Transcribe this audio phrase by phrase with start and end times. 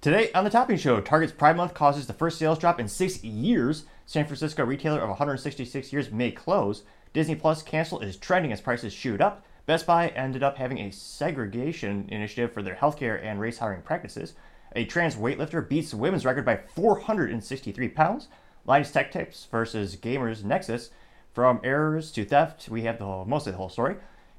[0.00, 3.24] Today on the Topping Show, Target's Pride Month causes the first sales drop in six
[3.24, 3.84] years.
[4.06, 6.84] San Francisco retailer of 166 years may close.
[7.12, 9.44] Disney Plus cancel is trending as prices shoot up.
[9.66, 14.34] Best Buy ended up having a segregation initiative for their healthcare and race hiring practices.
[14.76, 18.28] A trans weightlifter beats women's record by 463 pounds.
[18.66, 20.90] Linus Tech Tips versus Gamers Nexus.
[21.34, 23.96] From errors to theft, we have the whole, most of the whole story.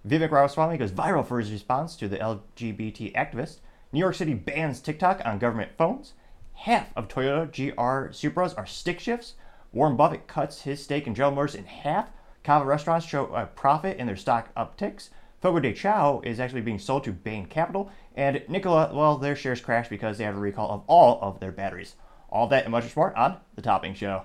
[0.07, 3.57] Vivek Ramaswamy goes viral for his response to the LGBT activist.
[3.91, 6.13] New York City bans TikTok on government phones.
[6.53, 9.33] Half of Toyota GR Supras are stick shifts.
[9.71, 12.09] Warren Buffett cuts his stake in General Motors in half.
[12.43, 15.09] Cava restaurants show a profit and their stock upticks.
[15.41, 17.91] Fogo de Chao is actually being sold to Bain Capital.
[18.15, 21.51] And Nikola, well, their shares crashed because they have a recall of all of their
[21.51, 21.95] batteries.
[22.29, 24.23] All that and much more on The Topping Show.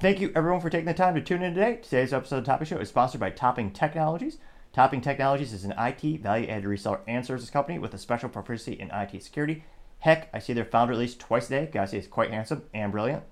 [0.00, 1.78] Thank you everyone for taking the time to tune in today.
[1.82, 4.38] Today's episode of the Topping Show is sponsored by Topping Technologies.
[4.72, 8.90] Topping Technologies is an IT value-added reseller and services company with a special proficiency in
[8.92, 9.62] IT security.
[9.98, 11.68] Heck, I see their founder at least twice a day.
[11.70, 13.24] Guys, he's quite handsome and brilliant.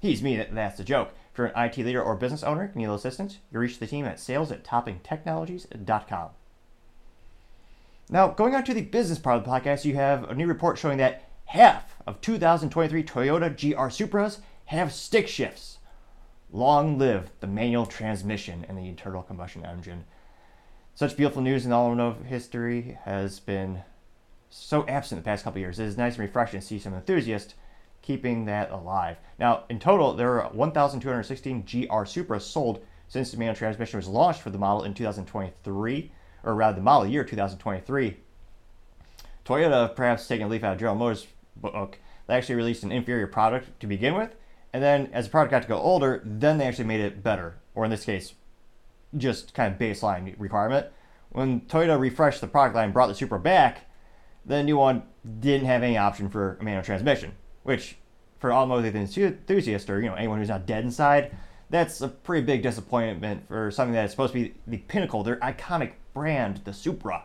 [0.00, 1.12] He's me, that's the joke.
[1.30, 4.18] If you're an IT leader or business owner, need assistance, you reach the team at
[4.18, 6.30] sales at toppingtechnologies.com.
[8.10, 10.78] Now, going on to the business part of the podcast, you have a new report
[10.78, 14.40] showing that half of 2023 Toyota GR Supras
[14.76, 15.78] have stick shifts.
[16.52, 20.04] Long live the manual transmission and the internal combustion engine.
[20.94, 23.82] Such beautiful news in automotive history has been
[24.48, 25.80] so absent the past couple years.
[25.80, 27.54] It is nice and refreshing to see some enthusiasts
[28.00, 29.16] keeping that alive.
[29.40, 34.40] Now, in total, there are 1,216 GR Supras sold since the manual transmission was launched
[34.40, 36.12] for the model in 2023,
[36.44, 38.16] or rather the model year 2023.
[39.44, 43.26] Toyota, perhaps taking a leaf out of General Motors' book, they actually released an inferior
[43.26, 44.36] product to begin with,
[44.72, 47.56] and then as the product got to go older, then they actually made it better,
[47.74, 48.34] or in this case,
[49.16, 50.86] just kind of baseline requirement.
[51.30, 53.86] When Toyota refreshed the product line brought the Supra back,
[54.44, 55.02] the new one
[55.40, 57.96] didn't have any option for a manual transmission, which
[58.38, 61.36] for automotive enthusiasts or you know anyone who's not dead inside,
[61.68, 65.36] that's a pretty big disappointment for something that is supposed to be the pinnacle, their
[65.36, 67.24] iconic brand, the Supra.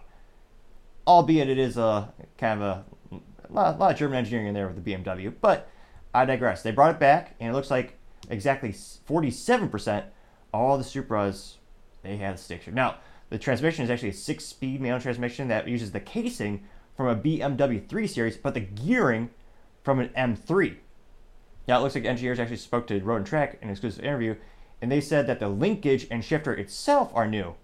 [1.08, 3.16] Albeit it is a kind of a,
[3.50, 5.70] a lot of German engineering in there with the BMW, but
[6.16, 6.64] I digress.
[6.64, 7.98] They brought it back, and it looks like
[8.30, 10.06] exactly 47%
[10.54, 11.56] all the Supras
[12.04, 12.76] they had a stick shift.
[12.76, 12.96] Now,
[13.30, 16.64] the transmission is actually a six-speed manual transmission that uses the casing
[16.96, 19.30] from a BMW 3 Series, but the gearing
[19.84, 20.78] from an M3.
[21.68, 24.36] Now, it looks like engineers actually spoke to Road and Track in an exclusive interview,
[24.82, 27.56] and they said that the linkage and shifter itself are new.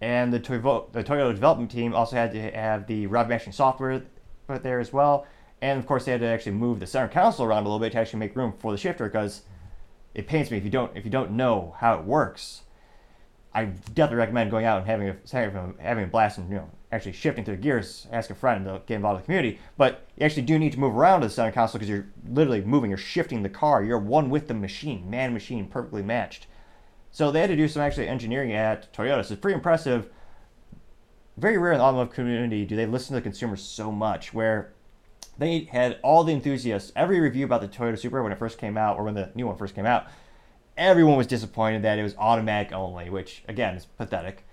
[0.00, 4.02] And the, the Toyota development team also had to have the rev matching software
[4.46, 5.26] put there as well.
[5.62, 7.92] And of course, they had to actually move the center console around a little bit
[7.92, 9.42] to actually make room for the shifter because
[10.12, 12.62] it pains me if you don't if you don't know how it works.
[13.54, 15.16] I definitely recommend going out and having a
[15.80, 18.08] having a blast and you know actually shifting through the gears.
[18.10, 19.60] Ask a friend to get involved in the community.
[19.76, 22.62] But you actually do need to move around to the center console because you're literally
[22.62, 22.90] moving.
[22.90, 23.84] You're shifting the car.
[23.84, 26.48] You're one with the machine, man machine, perfectly matched.
[27.12, 29.24] So they had to do some actually engineering at Toyota.
[29.24, 30.08] So it's pretty impressive.
[31.36, 34.34] Very rare in the automotive community do they listen to the consumers so much.
[34.34, 34.72] Where
[35.38, 38.76] they had all the enthusiasts, every review about the Toyota Supra when it first came
[38.76, 40.06] out, or when the new one first came out,
[40.76, 44.44] everyone was disappointed that it was automatic only, which again is pathetic.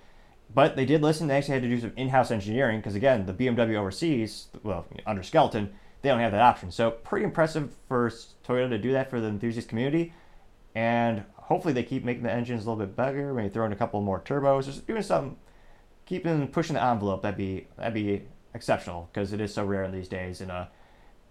[0.53, 1.28] But they did listen.
[1.28, 5.22] They actually had to do some in-house engineering because again, the BMW overseas, well, under
[5.22, 6.72] skeleton, they don't have that option.
[6.72, 8.09] So pretty impressive for
[8.46, 10.13] Toyota to do that for the enthusiast community,
[10.73, 13.34] and hopefully they keep making the engines a little bit better.
[13.34, 15.38] Maybe throw in a couple more turbos, just doing something,
[16.06, 17.22] keeping pushing the envelope.
[17.22, 18.23] That'd be that'd be
[18.53, 20.41] exceptional because it is so rare in these days.
[20.41, 20.67] In a uh,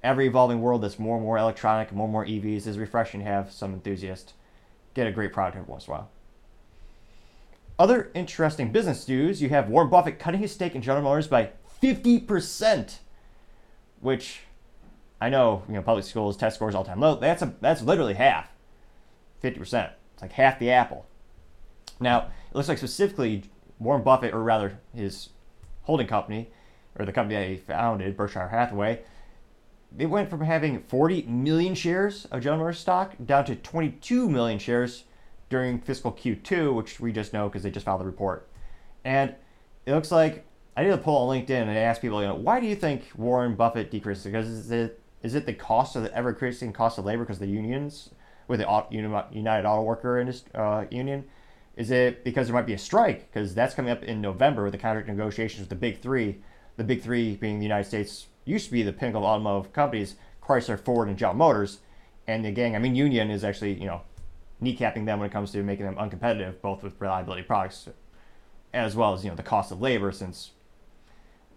[0.02, 3.26] every evolving world that's more and more electronic, more and more EVs, is refreshing to
[3.26, 4.34] have some enthusiast
[4.94, 6.10] get a great product every once in a while.
[7.78, 11.50] Other interesting business news: you have Warren Buffett cutting his stake in General Motors by
[11.82, 12.98] 50%,
[14.00, 14.40] which
[15.20, 17.16] I know you know public schools test scores all time low.
[17.16, 18.48] That's a that's literally half,
[19.42, 19.90] 50%.
[20.14, 21.06] It's like half the apple.
[22.00, 23.44] Now it looks like specifically
[23.78, 25.30] Warren Buffett, or rather his
[25.82, 26.50] holding company,
[26.96, 29.00] or the company he founded, Berkshire Hathaway,
[29.90, 34.58] they went from having 40 million shares of General Motors stock down to 22 million
[34.58, 35.04] shares
[35.48, 38.48] during fiscal Q2, which we just know because they just filed the report.
[39.04, 39.34] And
[39.86, 40.44] it looks like
[40.76, 42.76] I did a poll on LinkedIn and I asked people, you know, why do you
[42.76, 44.24] think Warren Buffett decreased?
[44.24, 47.38] Because is it is it the cost of the ever increasing cost of labor because
[47.38, 48.10] of the unions
[48.46, 51.24] with the United Auto Worker uh, Union?
[51.76, 53.32] Is it because there might be a strike?
[53.32, 56.38] Because that's coming up in November with the contract negotiations with the big three
[56.78, 60.14] the big three being the United States used to be the pinnacle of automotive companies,
[60.42, 61.80] Chrysler, Ford, and General Motors.
[62.26, 64.00] And the gang, I mean, Union is actually, you know,
[64.62, 67.88] kneecapping them when it comes to making them uncompetitive, both with reliability products
[68.72, 70.52] as well as you know the cost of labor, since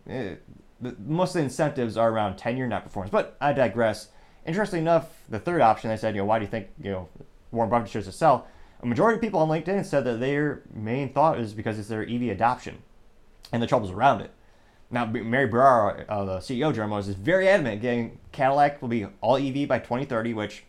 [0.10, 0.36] eh,
[1.06, 3.12] most of the incentives are around tenure, not performance.
[3.12, 4.10] But I digress.
[4.46, 7.10] Interestingly enough, the third option, I said, you know, why do you think you know
[7.52, 8.48] Warren Buffett shares to sell?
[8.82, 12.02] A majority of people on LinkedIn said that their main thought is because it's their
[12.02, 12.82] EV adoption
[13.52, 14.32] and the troubles around it.
[14.92, 18.90] Now, Mary Barra, uh, the CEO of General Motors, is very adamant getting Cadillac will
[18.90, 20.66] be all EV by 2030, which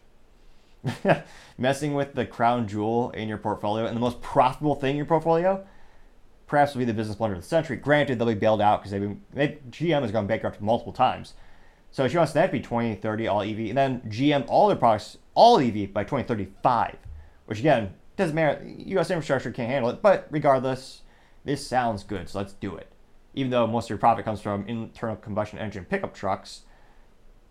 [1.58, 5.06] messing with the crown jewel in your portfolio and the most profitable thing in your
[5.06, 5.64] portfolio
[6.52, 7.76] perhaps will be the business blunder of the century.
[7.78, 11.32] Granted, they'll be bailed out because they've been, they, GM has gone bankrupt multiple times.
[11.90, 15.16] So she wants that to be 2030 all EV, and then GM all their products
[15.32, 16.98] all EV by 2035,
[17.46, 18.62] which again doesn't matter.
[18.66, 19.10] U.S.
[19.10, 21.00] infrastructure can't handle it, but regardless,
[21.42, 22.91] this sounds good, so let's do it.
[23.34, 26.62] Even though most of your profit comes from internal combustion engine pickup trucks,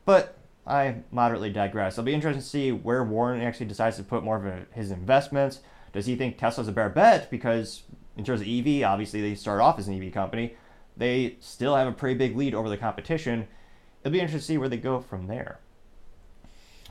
[0.05, 1.93] but I moderately digress.
[1.93, 4.91] It'll be interesting to see where Warren actually decides to put more of a, his
[4.91, 5.59] investments.
[5.91, 7.29] Does he think Tesla's a better bet?
[7.31, 7.83] Because
[8.15, 10.55] in terms of EV, obviously they started off as an EV company.
[10.95, 13.47] They still have a pretty big lead over the competition.
[14.01, 15.59] It'll be interesting to see where they go from there.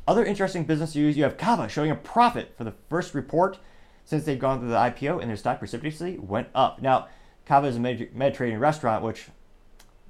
[0.07, 3.59] Other interesting business news you have Cava showing a profit for the first report
[4.05, 6.83] since they've gone through the IPO and their stock precipitously went up.
[6.83, 7.09] Now,
[7.51, 9.27] Cava is a Mediterranean restaurant, which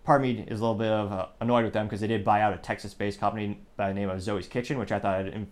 [0.05, 2.23] part of me is a little bit of uh, annoyed with them because they did
[2.23, 5.47] buy out a Texas-based company by the name of Zoe's Kitchen, which I thought had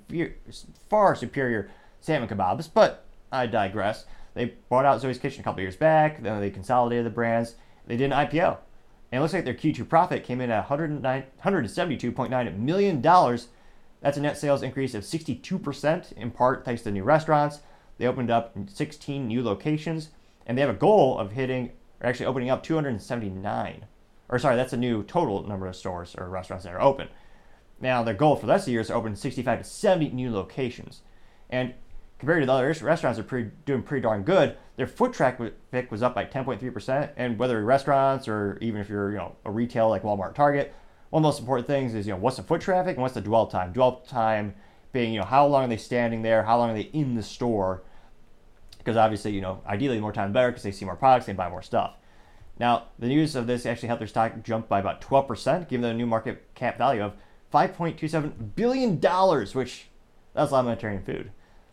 [0.90, 1.70] far superior
[2.02, 2.68] salmon kebabs.
[2.74, 4.04] But I digress.
[4.34, 6.22] They bought out Zoe's Kitchen a couple years back.
[6.22, 7.54] Then they consolidated the brands.
[7.86, 8.58] They did an IPO,
[9.10, 13.00] and it looks like their Q2 profit came in at $172.9 million.
[13.00, 17.60] That's a net sales increase of 62%, in part thanks to new restaurants.
[17.96, 20.10] They opened up 16 new locations,
[20.44, 23.86] and they have a goal of hitting, or actually opening up 279
[24.28, 27.08] or sorry, that's a new total number of stores or restaurants that are open.
[27.80, 30.10] Now, their goal for the rest of the year is to open 65 to 70
[30.10, 31.02] new locations.
[31.48, 31.74] And
[32.18, 34.56] compared to the other restaurants, they're pretty, doing pretty darn good.
[34.76, 37.12] Their foot traffic was up by 10.3%.
[37.16, 40.74] And whether restaurants or even if you're you know a retail like Walmart, Target,
[41.10, 43.14] one of the most important things is you know what's the foot traffic and what's
[43.14, 43.72] the dwell time.
[43.72, 44.54] Dwell time
[44.92, 47.22] being you know how long are they standing there, how long are they in the
[47.22, 47.82] store.
[48.88, 51.50] Because obviously you know ideally more time better because they see more products, they buy
[51.50, 51.96] more stuff.
[52.58, 55.90] Now, the news of this actually helped their stock jump by about 12%, giving them
[55.90, 57.12] a new market cap value of
[57.52, 58.96] $5.27 billion,
[59.52, 59.88] which
[60.32, 61.30] that's a lot of Mediterranean food.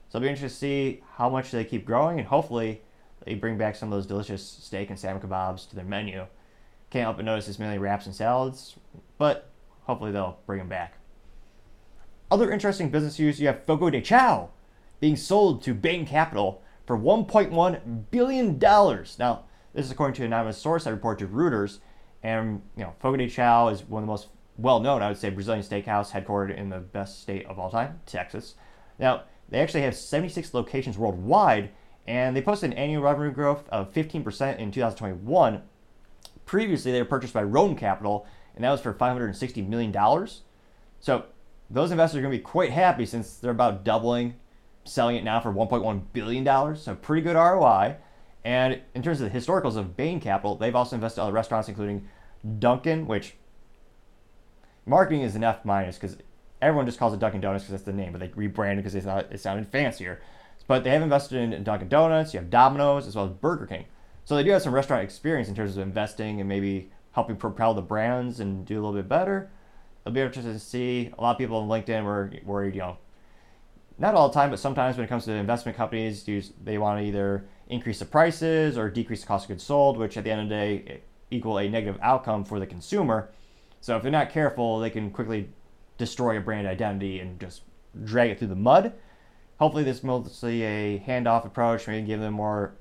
[0.10, 2.82] So it'll be interesting to see how much they keep growing, and hopefully
[3.24, 6.26] they bring back some of those delicious steak and salmon kebabs to their menu.
[6.90, 8.76] Can't help but notice it's mainly wraps and salads,
[9.18, 9.50] but
[9.84, 10.98] hopefully they'll bring them back.
[12.30, 14.50] Other interesting business news you have Fogo de Chao
[15.00, 18.60] being sold to Bain Capital for $1.1 billion.
[18.60, 19.44] Now,
[19.74, 21.80] this is according to an anonymous source I reported to Reuters.
[22.24, 24.28] And you know, Fogo Chao is one of the most
[24.58, 28.56] well-known, I would say, Brazilian steakhouse headquartered in the best state of all time, Texas.
[28.98, 31.72] Now, they actually have 76 locations worldwide,
[32.08, 35.62] and they posted an annual revenue growth of 15% in 2021.
[36.46, 39.94] Previously, they were purchased by Rhone Capital, and that was for $560 million.
[41.00, 41.26] So
[41.70, 44.36] those investors are going to be quite happy since they're about doubling,
[44.86, 46.76] selling it now for $1.1 billion.
[46.76, 47.98] So pretty good ROI.
[48.44, 51.68] And in terms of the historicals of Bain Capital, they've also invested in other restaurants,
[51.68, 52.08] including
[52.60, 53.36] Dunkin', which
[54.86, 56.18] marketing is an F minus because
[56.62, 59.02] everyone just calls it Dunkin' Donuts because that's the name, but they rebranded because they
[59.02, 60.22] thought it sounded fancier.
[60.68, 63.86] But they have invested in Dunkin' Donuts, you have Domino's, as well as Burger King.
[64.26, 67.74] So they do have some restaurant experience in terms of investing and maybe helping propel
[67.74, 69.50] the brands and do a little bit better.
[70.04, 71.12] It'll be interesting to see.
[71.18, 72.98] A lot of people on LinkedIn were worried, you know,
[73.98, 76.26] not all the time, but sometimes when it comes to investment companies,
[76.64, 80.18] they want to either increase the prices or decrease the cost of goods sold, which
[80.18, 83.30] at the end of the day equal a negative outcome for the consumer.
[83.82, 85.50] So if they're not careful, they can quickly
[85.98, 87.62] destroy a brand identity and just
[88.04, 88.94] drag it through the mud.
[89.60, 92.74] Hopefully, this is mostly a handoff approach, maybe give them more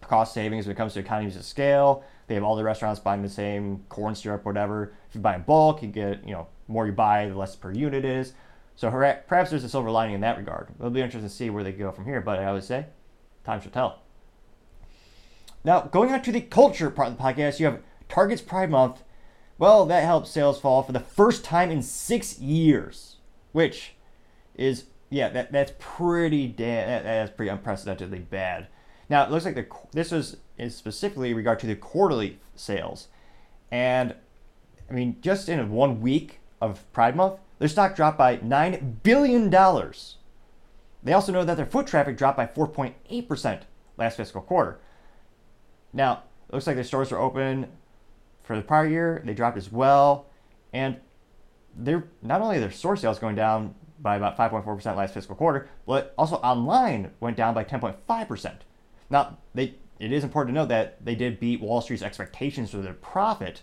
[0.00, 2.04] cost savings when it comes to economies of scale.
[2.26, 4.94] They have all the restaurants buying the same corn syrup, whatever.
[5.08, 7.72] If you buy in bulk, you get, you know, more you buy, the less per
[7.72, 8.32] unit is.
[8.76, 10.68] So perhaps there's a silver lining in that regard.
[10.78, 12.86] It'll be interesting to see where they go from here, but I always say,
[13.44, 14.02] time shall tell.
[15.64, 19.02] Now, going on to the culture part of the podcast, you have Target's Pride Month.
[19.58, 23.16] Well, that helped sales fall for the first time in six years,
[23.52, 23.94] which
[24.54, 28.66] is yeah, that that's pretty damn that, that is pretty unprecedentedly bad.
[29.08, 33.08] Now it looks like the this was is specifically regard to the quarterly sales,
[33.70, 34.14] and
[34.90, 39.50] I mean just in one week of Pride Month, their stock dropped by nine billion
[39.50, 40.16] dollars.
[41.02, 43.62] They also know that their foot traffic dropped by 4.8 percent
[43.96, 44.78] last fiscal quarter.
[45.92, 47.68] Now, it looks like their stores are open
[48.42, 49.22] for the prior year.
[49.24, 50.26] They dropped as well.
[50.72, 50.96] And
[51.74, 56.14] they're not only their store sales going down, by about 5.4% last fiscal quarter, but
[56.18, 58.54] also online went down by 10.5%.
[59.10, 62.78] Now, they it is important to note that they did beat Wall Street's expectations for
[62.78, 63.62] their profit,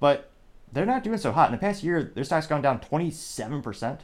[0.00, 0.32] but
[0.74, 1.48] they're not doing so hot.
[1.48, 4.00] In the past year, their stock's gone down 27%.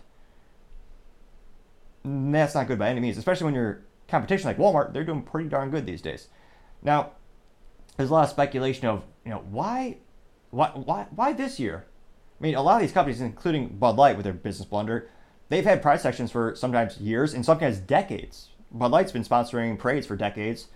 [2.04, 5.48] That's not good by any means, especially when your competition like Walmart, they're doing pretty
[5.48, 6.28] darn good these days.
[6.82, 7.10] Now,
[7.96, 9.98] there's a lot of speculation of, you know, why
[10.50, 11.86] why why why this year?
[12.40, 15.10] I mean, a lot of these companies, including Bud Light with their business blunder,
[15.50, 18.48] they've had pride sections for sometimes years and sometimes decades.
[18.72, 20.68] Bud Light's been sponsoring parades for decades.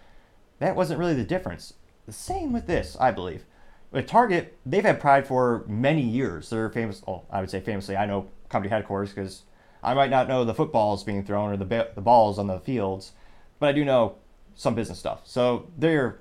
[0.58, 1.74] That wasn't really the difference.
[2.06, 3.46] The same with this, I believe.
[3.94, 6.50] With Target, they've had pride for many years.
[6.50, 7.00] They're famous.
[7.06, 7.96] Well, I would say famously.
[7.96, 9.42] I know company headquarters because
[9.84, 13.12] I might not know the footballs being thrown or the the balls on the fields,
[13.60, 14.16] but I do know
[14.56, 15.20] some business stuff.
[15.22, 16.18] So they're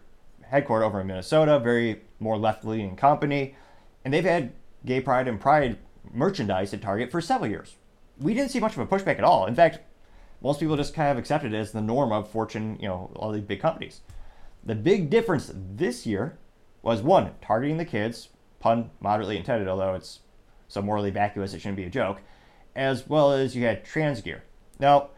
[0.52, 3.56] headquartered over in Minnesota, very more left-leaning company,
[4.06, 4.54] and they've had
[4.86, 5.80] gay pride and pride
[6.14, 7.78] merchandise at Target for several years.
[8.20, 9.48] We didn't see much of a pushback at all.
[9.48, 9.80] In fact,
[10.44, 13.32] most people just kind of accepted it as the norm of Fortune, you know, all
[13.32, 14.02] these big companies.
[14.64, 16.38] The big difference this year
[16.84, 20.20] was one, targeting the kids, pun moderately intended, although it's
[20.68, 22.22] so morally vacuous it shouldn't be a joke,
[22.76, 24.44] as well as you had trans gear.
[24.80, 25.10] Now,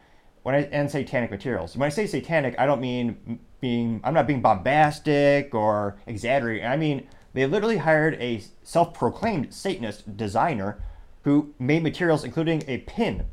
[0.44, 4.28] when I and satanic materials, when I say satanic, I don't mean being I'm not
[4.28, 6.68] being bombastic or exaggerating.
[6.68, 10.82] I mean they literally hired a self-proclaimed Satanist designer
[11.24, 13.26] who made materials including a pin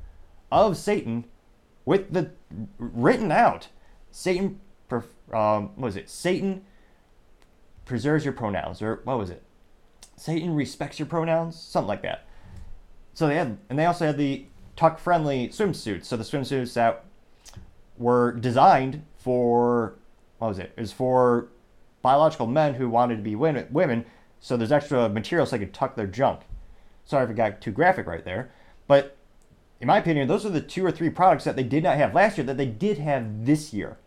[0.51, 1.27] of Satan
[1.85, 2.31] with the
[2.79, 3.69] written out
[4.11, 4.61] Satan
[4.91, 6.09] um, what was it?
[6.09, 6.65] Satan
[7.85, 9.43] preserves your pronouns, or what was it?
[10.17, 12.27] Satan respects your pronouns, something like that.
[13.15, 14.47] So they had, and they also had the
[14.77, 16.05] tuck-friendly swimsuits.
[16.05, 17.05] So the swimsuits that
[17.99, 19.99] were designed for
[20.39, 20.73] what was it?
[20.77, 21.49] It was for
[22.03, 24.05] biological men who wanted to be women.
[24.41, 26.41] So there's extra material so they could tuck their junk.
[27.05, 28.51] Sorry if it got too graphic right there,
[28.87, 29.17] but
[29.81, 32.15] in my opinion, those are the two or three products that they did not have
[32.15, 33.99] last year that they did have this year.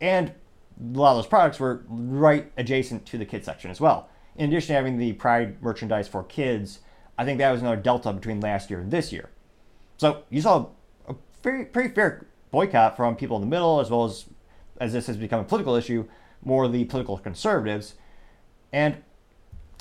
[0.00, 0.32] And
[0.80, 4.08] a lot of those products were right adjacent to the kids section as well.
[4.36, 6.80] In addition to having the Pride merchandise for kids,
[7.16, 9.30] I think that was another delta between last year and this year.
[9.96, 10.68] So you saw
[11.08, 14.26] a very pretty fair boycott from people in the middle, as well as
[14.80, 16.06] as this has become a political issue,
[16.42, 17.94] more the political conservatives.
[18.72, 18.96] And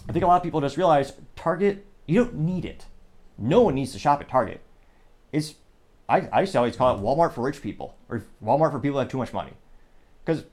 [0.07, 2.85] I think a lot of people just realize Target, you don't need it.
[3.37, 4.61] No one needs to shop at Target.
[5.31, 5.55] It's
[6.07, 8.97] I, I used to always call it Walmart for rich people or Walmart for people
[8.97, 9.53] that have too much money.
[10.23, 10.45] Because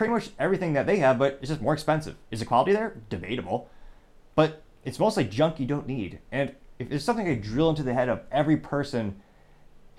[0.00, 2.16] pretty much everything that they have, but it's just more expensive.
[2.30, 2.96] Is the quality there?
[3.10, 3.68] Debatable.
[4.34, 6.20] But it's mostly junk you don't need.
[6.32, 9.20] And if there's something I drill into the head of every person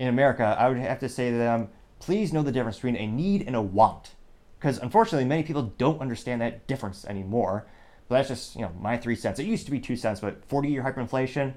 [0.00, 1.68] in America, I would have to say to them,
[2.00, 4.16] please know the difference between a need and a want.
[4.58, 7.68] Because unfortunately, many people don't understand that difference anymore.
[8.08, 9.38] But that's just, you know, my three cents.
[9.38, 11.54] It used to be two cents, but 40 year hyperinflation,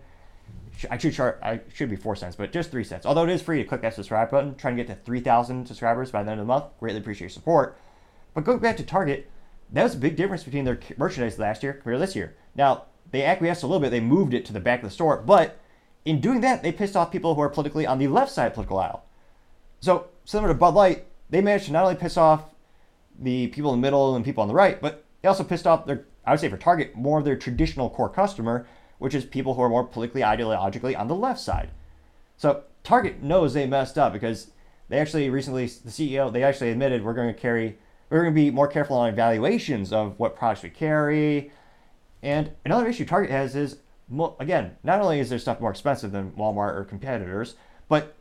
[0.91, 3.07] I should chart, I should be four cents, but just three cents.
[3.07, 6.11] Although it is free to click that subscribe button, trying to get to 3,000 subscribers
[6.11, 6.65] by the end of the month.
[6.79, 7.79] Greatly appreciate your support.
[8.35, 9.31] But going back to Target,
[9.71, 12.35] that was a big difference between their merchandise last year compared to this year.
[12.53, 13.89] Now, they acquiesced a little bit.
[13.89, 15.57] They moved it to the back of the store, but
[16.03, 18.51] in doing that, they pissed off people who are politically on the left side of
[18.51, 19.05] the political aisle.
[19.79, 22.43] So, similar to Bud Light, they managed to not only piss off
[23.17, 25.85] the people in the middle and people on the right, but they also pissed off
[25.85, 28.67] their, I would say for Target, more of their traditional core customer,
[28.99, 31.69] which is people who are more politically, ideologically on the left side.
[32.37, 34.51] So, Target knows they messed up because
[34.89, 37.77] they actually recently, the CEO, they actually admitted we're going to carry
[38.09, 41.51] we're going to be more careful on evaluations of what products we carry.
[42.21, 43.77] And another issue Target has is,
[44.39, 47.55] again, not only is their stuff more expensive than Walmart or competitors,
[47.87, 48.15] but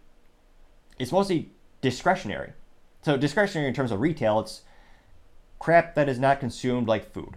[0.98, 1.50] it's mostly
[1.80, 2.52] discretionary.
[3.02, 4.62] So discretionary in terms of retail, it's
[5.58, 7.36] crap that is not consumed like food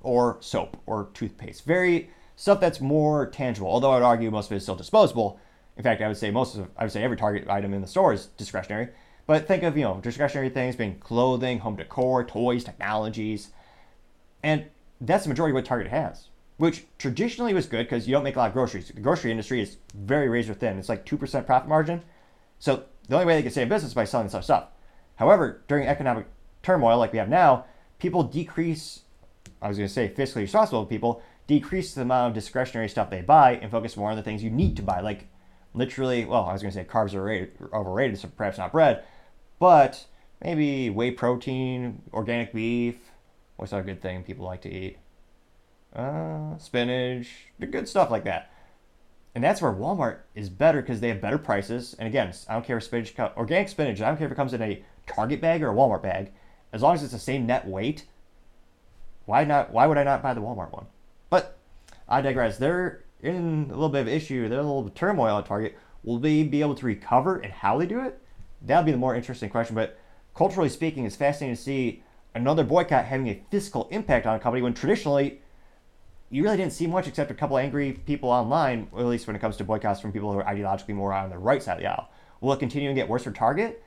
[0.00, 1.64] or soap or toothpaste.
[1.64, 3.68] Very stuff that's more tangible.
[3.68, 5.40] Although I would argue most of it is still disposable.
[5.76, 7.86] In fact, I would say most of I would say every Target item in the
[7.86, 8.88] store is discretionary.
[9.26, 13.50] But think of, you know, discretionary things being clothing, home decor, toys, technologies.
[14.42, 14.66] And
[15.00, 18.36] that's the majority of what Target has, which traditionally was good because you don't make
[18.36, 18.88] a lot of groceries.
[18.88, 20.78] The grocery industry is very razor thin.
[20.78, 22.02] It's like 2% profit margin.
[22.58, 24.68] So the only way they can stay in business is by selling stuff.
[25.16, 26.26] However, during economic
[26.62, 27.64] turmoil like we have now,
[27.98, 29.02] people decrease,
[29.60, 33.22] I was going to say fiscally responsible people, decrease the amount of discretionary stuff they
[33.22, 35.28] buy and focus more on the things you need to buy, like
[35.74, 39.04] literally, well, I was going to say carbs are overrated, so perhaps not bread,
[39.62, 40.06] but
[40.42, 42.96] maybe whey protein, organic beef.
[43.54, 44.98] What's a good thing people like to eat?
[45.94, 47.28] Uh, spinach,
[47.60, 48.50] the good stuff like that.
[49.36, 51.94] And that's where Walmart is better because they have better prices.
[51.96, 54.52] And again, I don't care if spinach, organic spinach, I don't care if it comes
[54.52, 56.32] in a Target bag or a Walmart bag.
[56.72, 58.06] As long as it's the same net weight,
[59.26, 59.70] why not?
[59.70, 60.86] Why would I not buy the Walmart one?
[61.30, 61.56] But
[62.08, 62.58] I digress.
[62.58, 64.48] They're in a little bit of issue.
[64.48, 65.78] They're in a little turmoil at Target.
[66.02, 68.18] Will they be able to recover and how they do it?
[68.64, 69.74] That'll be the more interesting question.
[69.74, 69.98] But
[70.34, 72.02] culturally speaking, it's fascinating to see
[72.34, 75.40] another boycott having a fiscal impact on a company when traditionally
[76.30, 79.40] you really didn't see much except a couple angry people online, at least when it
[79.40, 81.86] comes to boycotts from people who are ideologically more on the right side of the
[81.86, 82.08] aisle.
[82.40, 83.82] Will it continue to get worse for Target?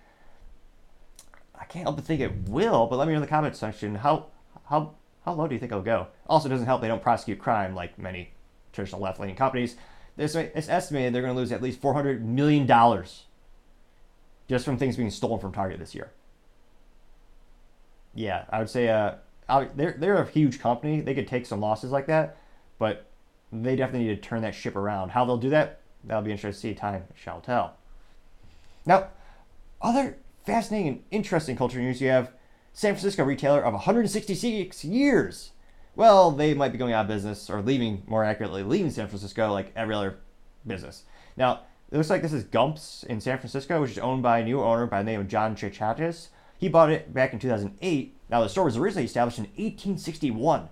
[1.59, 3.95] I can't help but think it will, but let me know in the comments section
[3.95, 4.27] how
[4.65, 4.93] how
[5.25, 6.07] how low do you think it'll go?
[6.27, 8.31] Also, it doesn't help they don't prosecute crime like many
[8.71, 9.75] traditional left leaning companies.
[10.17, 12.67] It's, it's estimated they're going to lose at least $400 million
[14.47, 16.11] just from things being stolen from Target this year.
[18.13, 19.15] Yeah, I would say uh,
[19.75, 21.01] they're, they're a huge company.
[21.01, 22.37] They could take some losses like that,
[22.79, 23.05] but
[23.51, 25.09] they definitely need to turn that ship around.
[25.09, 26.79] How they'll do that, that'll be interesting to see.
[26.79, 27.75] Time shall tell.
[28.85, 29.09] Now,
[29.81, 32.31] other fascinating and interesting culture news you have
[32.73, 35.51] San Francisco retailer of 166 years.
[35.95, 39.51] Well, they might be going out of business or leaving, more accurately, leaving San Francisco
[39.51, 40.17] like every other
[40.67, 41.03] business.
[41.37, 41.61] Now,
[41.91, 44.61] it looks like this is Gumps in San Francisco, which is owned by a new
[44.61, 46.29] owner by the name of John Chachas.
[46.57, 48.17] He bought it back in 2008.
[48.29, 50.69] Now, the store was originally established in 1861.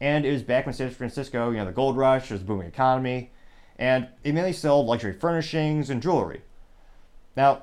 [0.00, 2.44] And it was back when San Francisco, you know, the gold rush, there was a
[2.44, 3.32] booming economy.
[3.78, 6.42] And it mainly sold luxury furnishings and jewelry.
[7.36, 7.62] Now,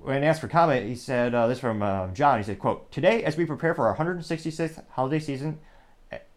[0.00, 3.22] when asked for comment, he said, uh, this from uh, John, he said, quote, Today,
[3.22, 5.58] as we prepare for our 166th holiday season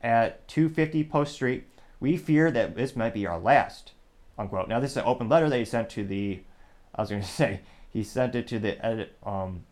[0.01, 1.65] at 250 Post Street,
[2.00, 3.93] we fear that this might be our last,
[4.38, 4.68] unquote.
[4.68, 6.42] Now, this is an open letter that he sent to the,
[6.94, 9.63] I was going to say, he sent it to the edit, um,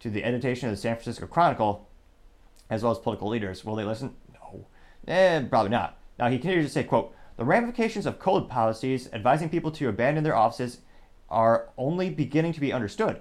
[0.00, 1.88] to the editation of the San Francisco Chronicle,
[2.70, 3.64] as well as political leaders.
[3.64, 4.14] Will they listen?
[4.32, 4.66] No.
[5.06, 5.98] Eh, probably not.
[6.18, 10.24] Now, he continues to say, quote, the ramifications of COVID policies advising people to abandon
[10.24, 10.78] their offices
[11.30, 13.20] are only beginning to be understood.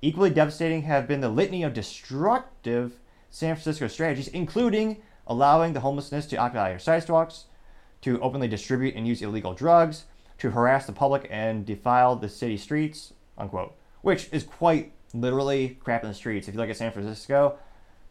[0.00, 2.98] Equally devastating have been the litany of destructive
[3.30, 7.44] San Francisco strategies, including allowing the homelessness to occupy your sidewalks,
[8.02, 10.04] to openly distribute and use illegal drugs,
[10.38, 13.74] to harass the public and defile the city streets, unquote.
[14.02, 16.48] Which is quite literally crap in the streets.
[16.48, 17.58] If you look at San Francisco,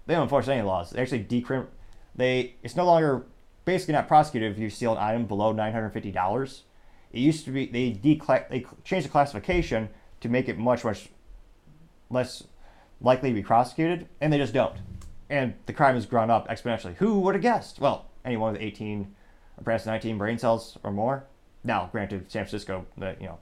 [0.05, 0.91] they don't enforce any laws.
[0.91, 1.67] They actually decrim
[2.15, 3.25] they it's no longer
[3.65, 6.63] basically not prosecuted if you steal an item below nine hundred fifty dollars.
[7.11, 9.89] It used to be they decla- they changed the classification
[10.21, 11.09] to make it much much
[12.09, 12.43] less
[13.01, 14.77] likely to be prosecuted, and they just don't.
[15.29, 16.95] And the crime has grown up exponentially.
[16.95, 17.79] Who would have guessed?
[17.79, 19.07] Well, anyone with 18 or
[19.63, 21.25] perhaps 19 brain cells or more.
[21.63, 23.39] Now, granted, San Francisco, that you know,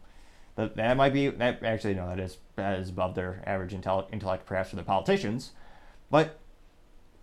[0.56, 4.14] that, that might be that actually no, that is that is above their average intellect,
[4.14, 5.52] intellect perhaps for the politicians,
[6.10, 6.40] but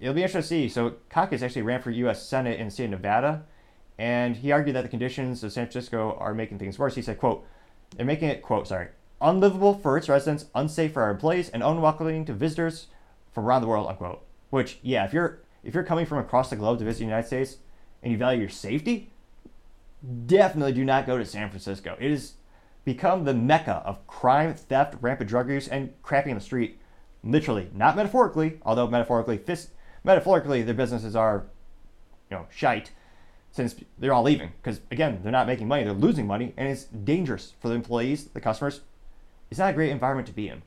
[0.00, 0.68] it'll be interesting to see.
[0.68, 2.26] So Chachas actually ran for U.S.
[2.26, 3.44] Senate in the state of Nevada
[3.98, 6.94] and he argued that the conditions of San Francisco are making things worse.
[6.94, 7.46] He said, quote,
[7.96, 8.88] they're making it, quote, sorry,
[9.20, 12.88] unlivable for its residents, unsafe for our employees, and unwelcoming to visitors
[13.32, 14.22] from around the world, unquote.
[14.50, 17.26] Which, yeah, if you're if you're coming from across the globe to visit the United
[17.26, 17.56] States
[18.06, 19.10] and you value your safety,
[20.26, 21.96] definitely do not go to San Francisco.
[21.98, 22.34] It has
[22.84, 26.78] become the mecca of crime, theft, rampant drug use, and crapping in the street.
[27.24, 29.40] Literally, not metaphorically, although metaphorically,
[30.04, 31.46] metaphorically, their businesses are,
[32.30, 32.92] you know, shite
[33.50, 34.52] since they're all leaving.
[34.62, 38.26] Because again, they're not making money, they're losing money, and it's dangerous for the employees,
[38.26, 38.82] the customers.
[39.50, 40.62] It's not a great environment to be in.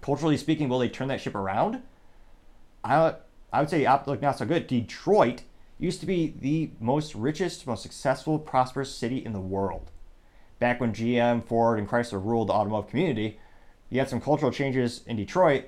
[0.00, 1.82] Culturally speaking, will they turn that ship around?
[2.82, 3.14] I,
[3.52, 4.66] I would say look not so good.
[4.66, 5.42] Detroit
[5.78, 9.90] used to be the most richest, most successful, prosperous city in the world.
[10.58, 13.38] Back when GM, Ford, and Chrysler ruled the automotive community,
[13.90, 15.66] you had some cultural changes in Detroit,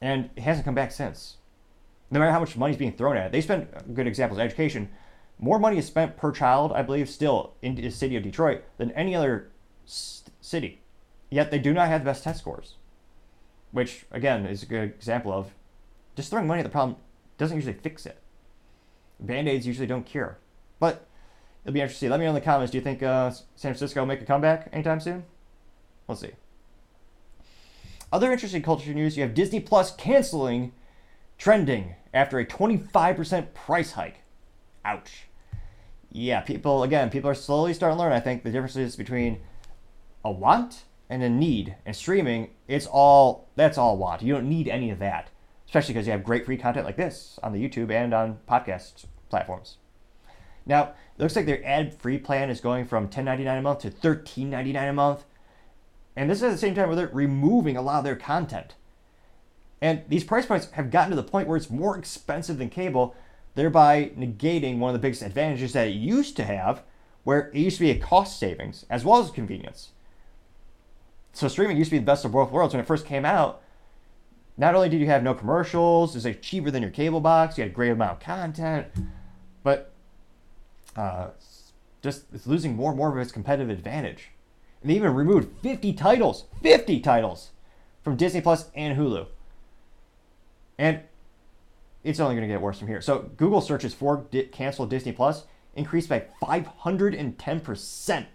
[0.00, 1.36] and it hasn't come back since.
[2.10, 4.90] No matter how much money is being thrown at it, they spend good examples education
[5.38, 8.90] more money is spent per child, I believe, still in the city of Detroit than
[8.92, 9.50] any other
[9.84, 10.80] city.
[11.30, 12.76] Yet they do not have the best test scores,
[13.70, 15.52] which again is a good example of
[16.14, 16.96] just throwing money at the problem
[17.36, 18.18] doesn't usually fix it.
[19.18, 20.38] Band aids usually don't cure,
[20.78, 21.06] but
[21.64, 22.10] it'll be interesting.
[22.10, 22.70] Let me know in the comments.
[22.70, 25.24] Do you think uh, San Francisco will make a comeback anytime soon?
[26.06, 26.32] We'll see.
[28.12, 30.72] Other interesting culture news: you have Disney Plus canceling
[31.38, 34.22] trending after a 25% price hike.
[34.84, 35.26] Ouch
[36.16, 38.12] yeah, people again, people are slowly starting to learn.
[38.12, 39.38] I think the differences between
[40.24, 41.76] a want and a need.
[41.84, 44.22] And streaming, it's all that's all want.
[44.22, 45.28] You don't need any of that,
[45.66, 49.04] especially because you have great free content like this on the YouTube and on podcast
[49.28, 49.76] platforms.
[50.64, 54.90] Now, it looks like their ad-free plan is going from $10.99 a month to $13.99
[54.90, 55.24] a month.
[56.16, 58.74] And this is at the same time where they're removing a lot of their content.
[59.80, 63.14] And these price points have gotten to the point where it's more expensive than cable
[63.56, 66.82] thereby negating one of the biggest advantages that it used to have,
[67.24, 69.90] where it used to be a cost savings as well as convenience.
[71.32, 73.62] So streaming used to be the best of both worlds when it first came out.
[74.58, 77.58] Not only did you have no commercials, it was like cheaper than your cable box,
[77.58, 78.86] you had a great amount of content,
[79.62, 79.92] but
[80.96, 81.28] uh,
[82.02, 84.30] just it's losing more and more of its competitive advantage.
[84.80, 87.50] And they even removed 50 titles, 50 titles
[88.02, 89.26] from Disney Plus and Hulu.
[90.78, 91.00] And
[92.04, 93.00] it's only going to get worse from here.
[93.00, 98.26] So Google searches for di- cancel Disney Plus increased by 510%.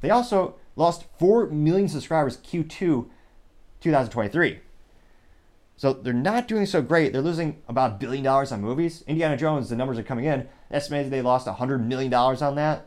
[0.00, 3.08] They also lost 4 million subscribers Q2
[3.80, 4.60] 2023.
[5.80, 7.14] So they're not doing so great.
[7.14, 9.02] They're losing about a billion dollars on movies.
[9.06, 10.46] Indiana Jones, the numbers are coming in.
[10.70, 12.86] Estimated they lost $100 million on that.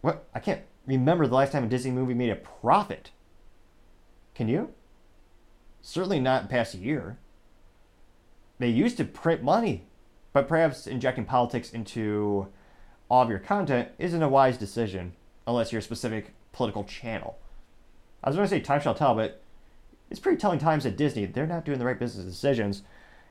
[0.00, 0.28] What?
[0.32, 3.10] I can't remember the last time a Disney movie made a profit.
[4.36, 4.72] Can you?
[5.82, 7.18] Certainly not in past year.
[8.60, 9.88] They used to print money,
[10.32, 12.46] but perhaps injecting politics into
[13.10, 17.36] all of your content isn't a wise decision unless you're a specific political channel.
[18.22, 19.42] I was going to say time shall tell, but
[20.10, 21.26] it's pretty telling times at Disney.
[21.26, 22.82] They're not doing the right business decisions.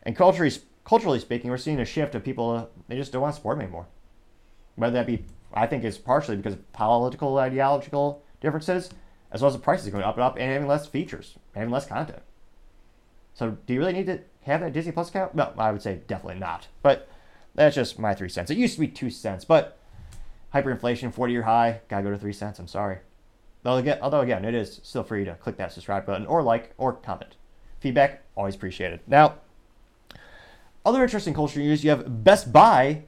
[0.03, 0.51] And culturally,
[0.85, 3.57] culturally speaking, we're seeing a shift of people, uh, they just don't want to support
[3.57, 3.87] them anymore.
[4.75, 8.89] Whether that be, I think it's partially because of political, ideological differences,
[9.31, 11.87] as well as the prices going up and up and having less features, having less
[11.87, 12.21] content.
[13.33, 15.35] So do you really need to have that Disney Plus account?
[15.35, 16.67] No, I would say definitely not.
[16.81, 17.09] But
[17.55, 18.49] that's just my three cents.
[18.51, 19.77] It used to be two cents, but
[20.53, 22.59] hyperinflation, 40 year high, gotta go to three cents.
[22.59, 22.99] I'm sorry.
[23.67, 26.73] Although again, although again, it is still free to click that subscribe button or like
[26.77, 27.35] or comment.
[27.81, 29.01] Feedback always appreciated.
[29.07, 29.35] Now,
[30.85, 31.83] other interesting culture news.
[31.83, 33.03] You have Best Buy.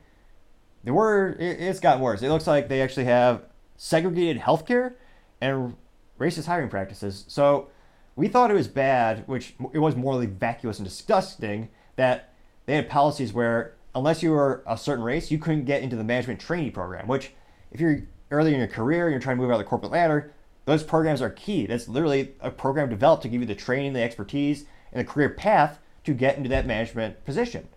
[0.84, 2.22] The word it's gotten worse.
[2.22, 3.44] It looks like they actually have
[3.78, 4.96] segregated healthcare
[5.40, 5.78] and
[6.20, 7.24] racist hiring practices.
[7.30, 7.70] So
[8.18, 12.34] we thought it was bad, which it was morally vacuous and disgusting that
[12.66, 16.04] they had policies where unless you were a certain race, you couldn't get into the
[16.04, 17.08] management trainee program.
[17.08, 17.32] Which,
[17.72, 20.34] if you're early in your career and you're trying to move out the corporate ladder,
[20.70, 21.66] those programs are key.
[21.66, 25.30] That's literally a program developed to give you the training, the expertise, and the career
[25.30, 27.68] path to get into that management position.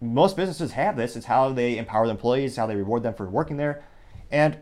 [0.00, 1.16] Most businesses have this.
[1.16, 3.84] It's how they empower the employees, how they reward them for working there.
[4.30, 4.58] And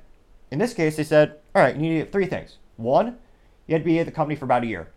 [0.51, 2.59] in this case, they said, all right, you need three things.
[2.77, 3.19] One,
[3.67, 4.89] you had to be at the company for about a year.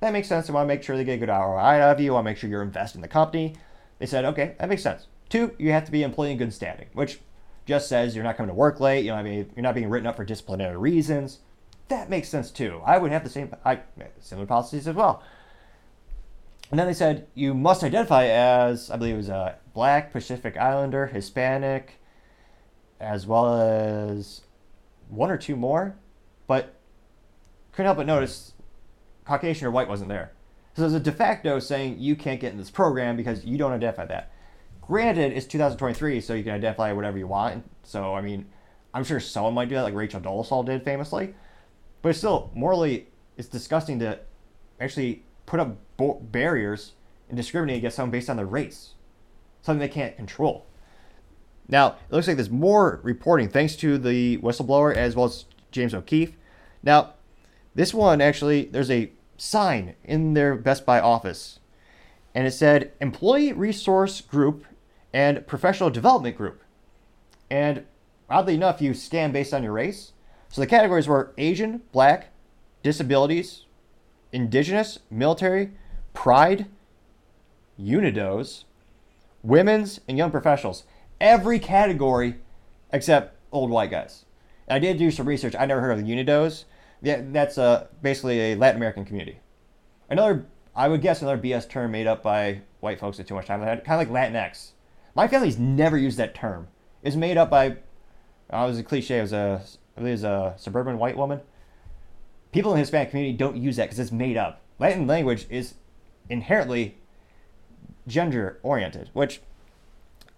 [0.00, 0.46] That makes sense.
[0.46, 2.06] They want to make sure they get a good ROI out of you.
[2.06, 3.56] You want to make sure you're invested in the company.
[3.98, 5.06] They said, okay, that makes sense.
[5.28, 7.20] Two, you have to be employee in good standing, which
[7.66, 9.04] just says you're not coming to work late.
[9.04, 11.40] You know, I mean, you're not being written up for disciplinary reasons
[11.88, 12.80] that makes sense too.
[12.84, 13.80] I would have the same, I
[14.20, 15.22] similar policies as well.
[16.70, 20.56] And then they said you must identify as, I believe it was a Black, Pacific
[20.56, 22.00] Islander, Hispanic,
[22.98, 24.42] as well as
[25.08, 25.96] one or two more,
[26.46, 26.74] but
[27.72, 28.52] couldn't help but notice
[29.24, 30.32] Caucasian or white wasn't there.
[30.74, 33.72] So there's a de facto saying you can't get in this program because you don't
[33.72, 34.30] identify that.
[34.80, 37.64] Granted, it's 2023, so you can identify whatever you want.
[37.82, 38.46] So, I mean,
[38.94, 41.34] I'm sure someone might do that, like Rachel Dolezal did famously.
[42.02, 44.18] But it's still morally, it's disgusting to
[44.80, 46.92] actually put up bo- barriers
[47.28, 48.94] and discriminate against someone based on their race,
[49.62, 50.66] something they can't control.
[51.68, 55.94] Now, it looks like there's more reporting thanks to the whistleblower as well as James
[55.94, 56.36] O'Keefe.
[56.82, 57.14] Now,
[57.74, 61.60] this one actually, there's a sign in their Best Buy office,
[62.34, 64.66] and it said Employee Resource Group
[65.12, 66.62] and Professional Development Group.
[67.50, 67.86] And
[68.28, 70.11] oddly enough, you scan based on your race.
[70.52, 72.28] So the categories were Asian, Black,
[72.82, 73.64] Disabilities,
[74.32, 75.70] Indigenous, Military,
[76.12, 76.66] Pride,
[77.80, 78.64] Unidos,
[79.42, 80.84] Women's, and Young Professionals.
[81.22, 82.36] Every category
[82.92, 84.26] except old white guys.
[84.68, 85.54] I did do some research.
[85.58, 86.64] I never heard of the Unidos.
[87.00, 89.40] That's uh, basically a Latin American community.
[90.10, 90.44] Another,
[90.76, 93.62] I would guess, another BS term made up by white folks with too much time.
[93.62, 94.72] Kind of like Latinx.
[95.14, 96.68] My family's never used that term.
[97.02, 97.76] It's made up by,
[98.50, 99.18] I was a cliche.
[99.18, 99.62] It was a
[99.96, 101.40] I believe is a suburban white woman.
[102.52, 104.60] People in the Hispanic community don't use that because it's made up.
[104.78, 105.74] Latin language is
[106.28, 106.96] inherently
[108.06, 109.40] gender oriented, which,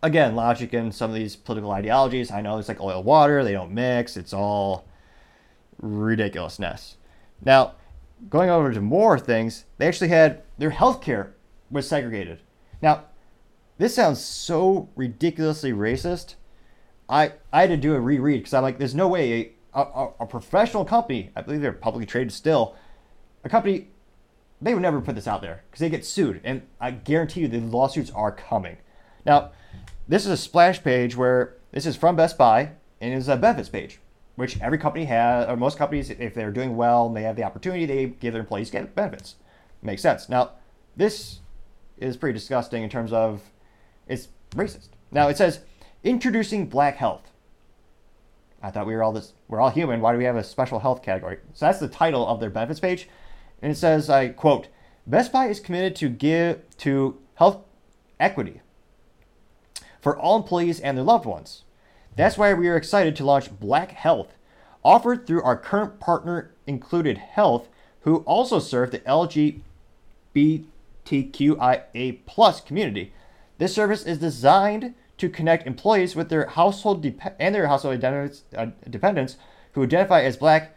[0.03, 2.31] again, logic in some of these political ideologies.
[2.31, 4.87] I know it's like oil, and water, they don't mix, it's all
[5.81, 6.97] ridiculousness.
[7.45, 7.75] Now,
[8.29, 11.33] going over to more things, they actually had their healthcare
[11.71, 12.41] was segregated.
[12.81, 13.05] Now,
[13.79, 16.35] this sounds so ridiculously racist
[17.09, 20.09] I I had to do a reread because I'm like, there's no way a, a,
[20.21, 22.77] a, professional company, I believe they're publicly traded still,
[23.43, 23.89] a company,
[24.63, 27.49] they would never put this out there because they get sued, and I guarantee you
[27.49, 28.77] the lawsuits are coming.
[29.27, 29.51] Now,
[30.07, 33.69] this is a splash page where this is from Best Buy and it's a benefits
[33.69, 33.99] page,
[34.37, 37.43] which every company has, or most companies, if they're doing well and they have the
[37.43, 39.37] opportunity, they give their employees get benefits.
[39.83, 40.29] Makes sense.
[40.29, 40.53] Now,
[40.97, 41.41] this
[41.99, 43.43] is pretty disgusting in terms of
[44.07, 44.89] it's racist.
[45.11, 45.61] Now it says
[46.05, 47.31] Introducing Black Health.
[48.63, 50.03] I thought we were all this we're all human.
[50.03, 51.39] Why do we have a special health category?
[51.55, 53.09] So that's the title of their benefits page.
[53.63, 54.69] And it says, I quote,
[55.07, 57.65] Best Buy is committed to give to health
[58.21, 58.61] equity
[60.01, 61.63] for all employees and their loved ones.
[62.17, 64.35] That's why we are excited to launch Black Health,
[64.85, 67.69] offered through our current partner, Included Health,
[68.01, 68.99] who also serve the
[70.35, 73.13] LGBTQIA plus community.
[73.57, 78.67] This service is designed to connect employees with their household dep- and their household uh,
[78.89, 79.37] dependents
[79.73, 80.77] who identify as black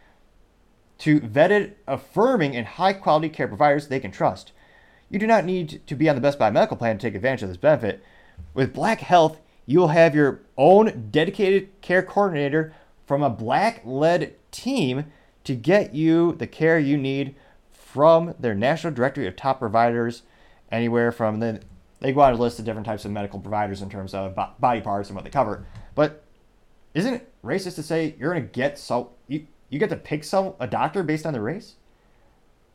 [0.99, 4.51] to vetted, affirming, and high quality care providers they can trust.
[5.09, 7.43] You do not need to be on the Best Buy medical plan to take advantage
[7.43, 8.03] of this benefit.
[8.53, 12.73] With Black Health, you will have your own dedicated care coordinator
[13.05, 15.05] from a black led team
[15.43, 17.35] to get you the care you need
[17.71, 20.23] from their national directory of top providers,
[20.71, 21.61] anywhere from the
[21.99, 24.81] they go out a list of different types of medical providers in terms of body
[24.81, 25.65] parts and what they cover.
[25.95, 26.23] But
[26.93, 30.23] isn't it racist to say you're going to get so you, you get to pick
[30.23, 31.75] some a doctor based on the race?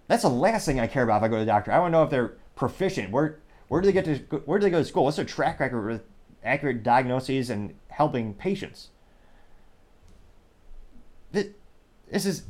[0.08, 1.72] That's the last thing I care about if I go to the doctor.
[1.72, 3.10] I want to know if they're proficient.
[3.10, 5.04] Where where do they get to where do they go to school?
[5.04, 6.02] What's their track record with
[6.44, 8.90] accurate diagnoses and helping patients?
[11.30, 11.46] This,
[12.10, 12.42] this is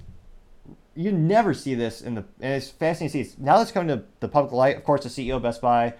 [0.94, 3.36] you never see this in the and it's fascinating to see.
[3.38, 4.76] Now it's coming to the public light.
[4.76, 5.94] Of course, the CEO of Best Buy,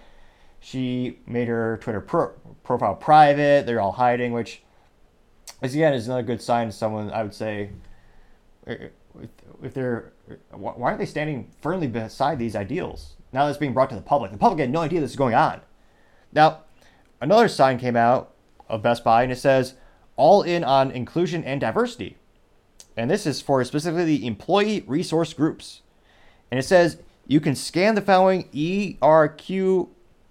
[0.63, 2.29] she made her Twitter pro,
[2.63, 3.65] profile private.
[3.65, 4.63] They're all hiding, which,
[5.61, 7.11] is again, is another good sign someone.
[7.11, 7.71] I would say,
[8.65, 8.91] if,
[9.61, 10.13] if they're
[10.51, 14.31] why aren't they standing firmly beside these ideals now that's being brought to the public?
[14.31, 15.61] The public had no idea this is going on.
[16.31, 16.61] Now,
[17.19, 18.33] another sign came out
[18.69, 19.75] of Best Buy and it says,
[20.15, 22.17] all in on inclusion and diversity.
[22.95, 25.81] And this is for specifically the employee resource groups.
[26.51, 29.89] And it says you can scan the following ERQ,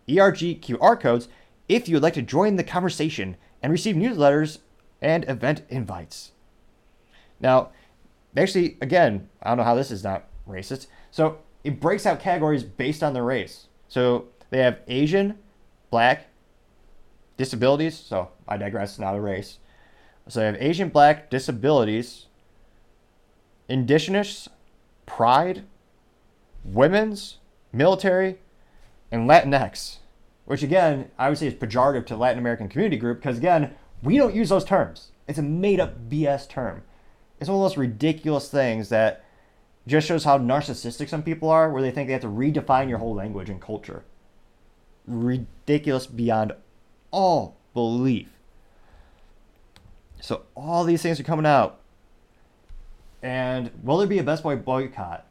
[0.09, 1.29] ERG QR codes
[1.69, 4.59] if you would like to join the conversation and receive newsletters
[5.01, 6.33] and event invites.
[7.41, 7.71] Now,
[8.37, 10.87] actually, again, I don't know how this is not racist.
[11.11, 13.67] So it breaks out categories based on the race.
[13.89, 15.39] So they have Asian,
[15.91, 16.29] black,
[17.37, 17.97] disabilities.
[17.99, 19.59] So I digress, not a race.
[20.29, 22.27] So they have Asian, black, disabilities,
[23.69, 24.49] indigenous,
[25.07, 25.65] pride,
[26.65, 27.39] women's,
[27.73, 28.39] military,
[29.13, 29.99] and Latinx,
[30.47, 34.17] which again, I would say is pejorative to Latin American community group because again, we
[34.17, 35.13] don't use those terms.
[35.29, 36.83] It's a made up BS term.
[37.39, 39.25] It's one of those ridiculous things that
[39.87, 42.99] just shows how narcissistic some people are, where they think they have to redefine your
[42.99, 44.05] whole language and culture.
[45.07, 46.53] Ridiculous beyond
[47.11, 48.29] all belief.
[50.21, 51.81] So all these things are coming out.
[53.23, 55.27] And will there be a Best Boy boycott?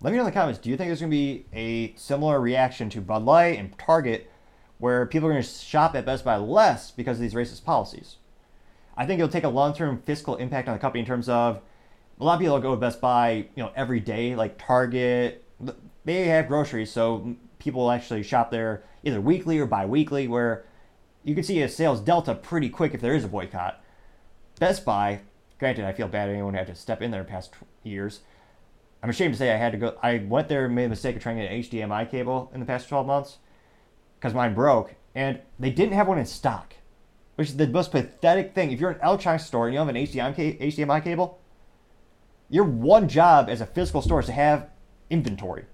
[0.00, 0.60] Let me know in the comments.
[0.60, 4.30] Do you think there's going to be a similar reaction to Bud Light and Target,
[4.78, 8.16] where people are going to shop at Best Buy less because of these racist policies?
[8.96, 11.60] I think it'll take a long-term fiscal impact on the company in terms of
[12.20, 15.44] a lot of people go to Best Buy, you know, every day, like Target.
[16.04, 20.64] They have groceries, so people actually shop there either weekly or bi-weekly, where
[21.24, 23.82] you can see a sales delta pretty quick if there is a boycott.
[24.60, 25.22] Best Buy,
[25.58, 28.20] granted, I feel bad anyone had to step in there in past years.
[29.02, 29.98] I'm ashamed to say I had to go.
[30.02, 32.60] I went there and made the mistake of trying to get an HDMI cable in
[32.60, 33.38] the past 12 months
[34.18, 36.74] because mine broke, and they didn't have one in stock
[37.38, 38.72] which is the most pathetic thing.
[38.72, 41.38] If you're an electronics store and you don't have an HDMI cable,
[42.50, 44.68] your one job as a physical store is to have
[45.08, 45.66] inventory.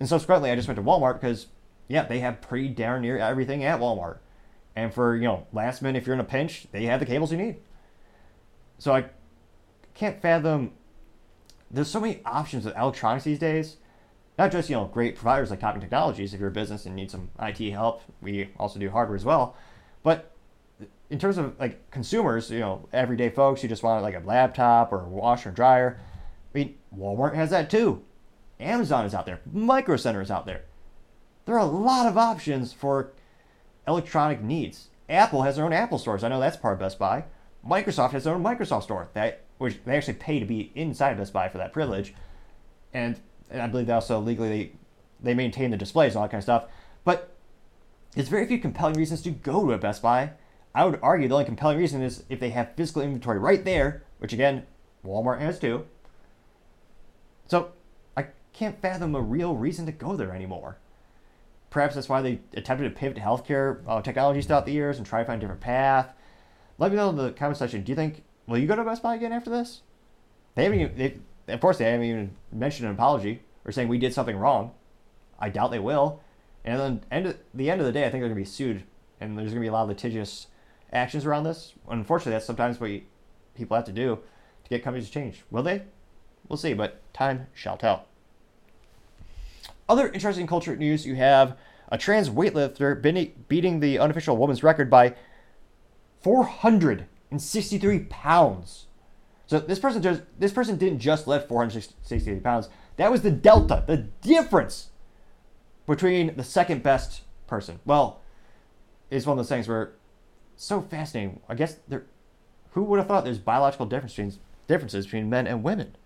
[0.00, 1.48] And subsequently, I just went to Walmart because,
[1.86, 4.20] yeah, they have pretty darn near everything at Walmart.
[4.74, 7.30] And for, you know, last minute, if you're in a pinch, they have the cables
[7.30, 7.56] you need.
[8.78, 9.04] So I
[9.92, 10.72] can't fathom.
[11.70, 13.76] There's so many options with electronics these days.
[14.38, 17.10] Not just, you know, great providers like Topping Technologies if you're a business and need
[17.10, 18.02] some IT help.
[18.20, 19.56] We also do hardware as well.
[20.02, 20.30] But
[21.08, 24.92] in terms of like consumers, you know, everyday folks who just want like a laptop
[24.92, 25.98] or a washer and dryer,
[26.54, 28.02] I mean, Walmart has that too.
[28.60, 29.40] Amazon is out there.
[29.50, 30.64] Micro Center is out there.
[31.46, 33.12] There are a lot of options for
[33.86, 34.88] electronic needs.
[35.08, 36.24] Apple has their own Apple stores.
[36.24, 37.24] I know that's part of Best Buy.
[37.66, 41.32] Microsoft has their own Microsoft store that which they actually pay to be inside Best
[41.32, 42.14] Buy for that privilege.
[42.92, 43.18] And,
[43.50, 44.72] and I believe they also legally
[45.20, 46.64] they maintain the displays and all that kind of stuff.
[47.04, 47.34] But
[48.12, 50.32] there's very few compelling reasons to go to a Best Buy
[50.76, 54.02] I would argue the only compelling reason is if they have physical inventory right there,
[54.18, 54.66] which again,
[55.02, 55.86] Walmart has too.
[57.46, 57.70] So
[58.14, 60.76] I can't fathom a real reason to go there anymore.
[61.70, 65.06] Perhaps that's why they attempted to pivot to healthcare uh, technologies throughout the years and
[65.06, 66.10] try to find a different path.
[66.76, 67.82] Let me know in the comment section.
[67.82, 69.82] Do you think will you go to Best Buy again after this?
[70.54, 70.96] They haven't even.
[70.96, 74.72] They, of course, they haven't even mentioned an apology or saying we did something wrong.
[75.38, 76.20] I doubt they will.
[76.64, 78.44] And then end of, the end of the day, I think they're going to be
[78.44, 78.82] sued,
[79.20, 80.48] and there's going to be a lot of litigious
[80.92, 81.74] actions around this.
[81.88, 82.90] Unfortunately, that's sometimes what
[83.54, 84.18] people have to do
[84.64, 85.44] to get companies to change.
[85.50, 85.82] Will they?
[86.48, 88.06] We'll see, but time shall tell.
[89.88, 91.56] Other interesting culture news you have
[91.88, 93.00] a trans weightlifter
[93.48, 95.14] beating the unofficial woman's record by
[97.30, 98.86] 463 pounds.
[99.46, 102.68] So this person just this person didn't just lift 468 pounds.
[102.96, 104.88] That was the delta, the difference
[105.86, 107.78] between the second best person.
[107.84, 108.20] Well,
[109.10, 109.92] it's one of those things where
[110.56, 111.40] so fascinating.
[111.48, 112.06] I guess there,
[112.72, 115.96] who would have thought there's biological differences differences between men and women?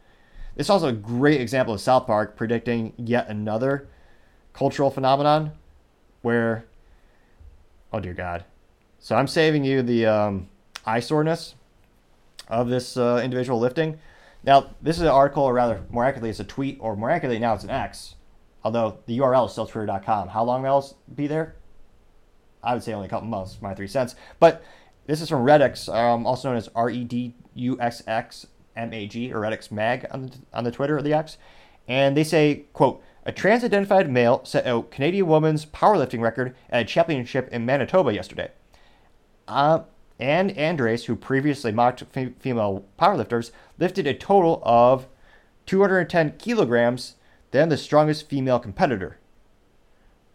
[0.56, 3.88] This is also a great example of South Park predicting yet another
[4.52, 5.52] cultural phenomenon
[6.20, 6.66] where,
[7.92, 8.44] oh dear God.
[8.98, 10.49] So I'm saving you the um,
[10.84, 11.54] eye soreness
[12.48, 13.98] of this uh, individual lifting.
[14.42, 17.38] Now, this is an article, or rather, more accurately, it's a tweet, or more accurately,
[17.38, 18.14] now it's an X.
[18.64, 20.28] Although the URL is still Twitter.com.
[20.28, 21.56] How long will it be there?
[22.62, 24.14] I would say only a couple months, my three cents.
[24.38, 24.62] But
[25.06, 28.92] this is from Reduxx, um, also known as R E D U X X M
[28.92, 31.38] A G, or Reduxx Mag on the, on the Twitter or the X.
[31.88, 36.82] And they say, quote, a trans identified male set a Canadian woman's powerlifting record at
[36.82, 38.50] a championship in Manitoba yesterday.
[39.48, 39.80] Uh,
[40.20, 45.06] Anne Andres, who previously mocked f- female powerlifters, lifted a total of
[45.66, 47.16] 210 kilograms
[47.50, 49.18] than the strongest female competitor.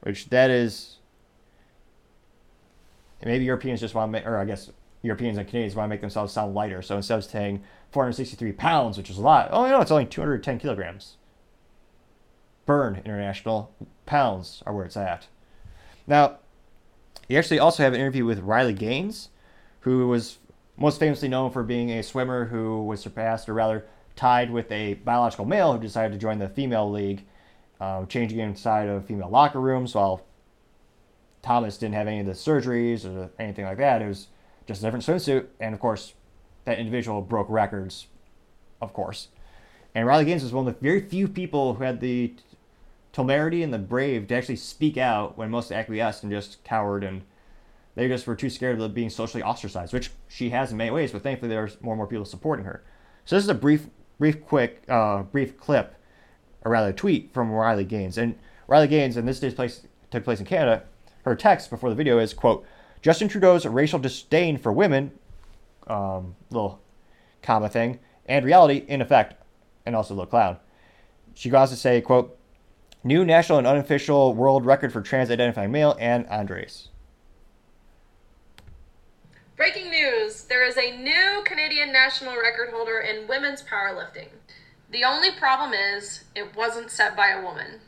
[0.01, 0.97] Which that is.
[3.23, 4.69] Maybe Europeans just want to make, or I guess
[5.01, 6.81] Europeans and Canadians want to make themselves sound lighter.
[6.81, 10.59] So instead of saying 463 pounds, which is a lot, oh, no, it's only 210
[10.59, 11.17] kilograms.
[12.65, 13.71] Burn International
[14.05, 15.27] pounds are where it's at.
[16.05, 16.37] Now,
[17.27, 19.29] you actually also have an interview with Riley Gaines,
[19.85, 20.39] who was
[20.77, 24.95] most famously known for being a swimmer who was surpassed, or rather tied with a
[24.95, 27.23] biological male who decided to join the female league,
[27.79, 30.25] uh, changing inside of female locker rooms while
[31.43, 34.01] Thomas didn't have any of the surgeries or anything like that.
[34.01, 34.27] It was
[34.65, 35.45] just a different swimsuit.
[35.59, 36.15] And of course,
[36.63, 38.07] that individual broke records,
[38.81, 39.27] of course.
[39.93, 42.33] And Riley Gaines was one of the very few people who had the
[43.13, 47.21] temerity and the brave to actually speak out when most acquiesced and just cowered and
[47.95, 51.11] they just were too scared of being socially ostracized, which she has in many ways,
[51.11, 52.83] but thankfully there's more and more people supporting her.
[53.23, 53.87] So this is a brief,
[54.19, 55.95] brief, quick, uh, brief clip,
[56.63, 58.17] or rather tweet from Riley Gaines.
[58.17, 60.83] And Riley Gaines, and this day's place took place in Canada,
[61.23, 62.65] her text before the video is, quote,
[63.01, 65.11] Justin Trudeau's racial disdain for women,
[65.87, 66.81] um, little
[67.41, 69.41] comma thing, and reality, in effect,
[69.85, 70.57] and also little clown.
[71.33, 72.37] She goes on to say, quote,
[73.03, 76.89] new national and unofficial world record for trans identifying male Anne Andres.
[79.57, 84.27] Breaking news there is a new Canadian national record holder in women's powerlifting.
[84.91, 87.79] The only problem is it wasn't set by a woman.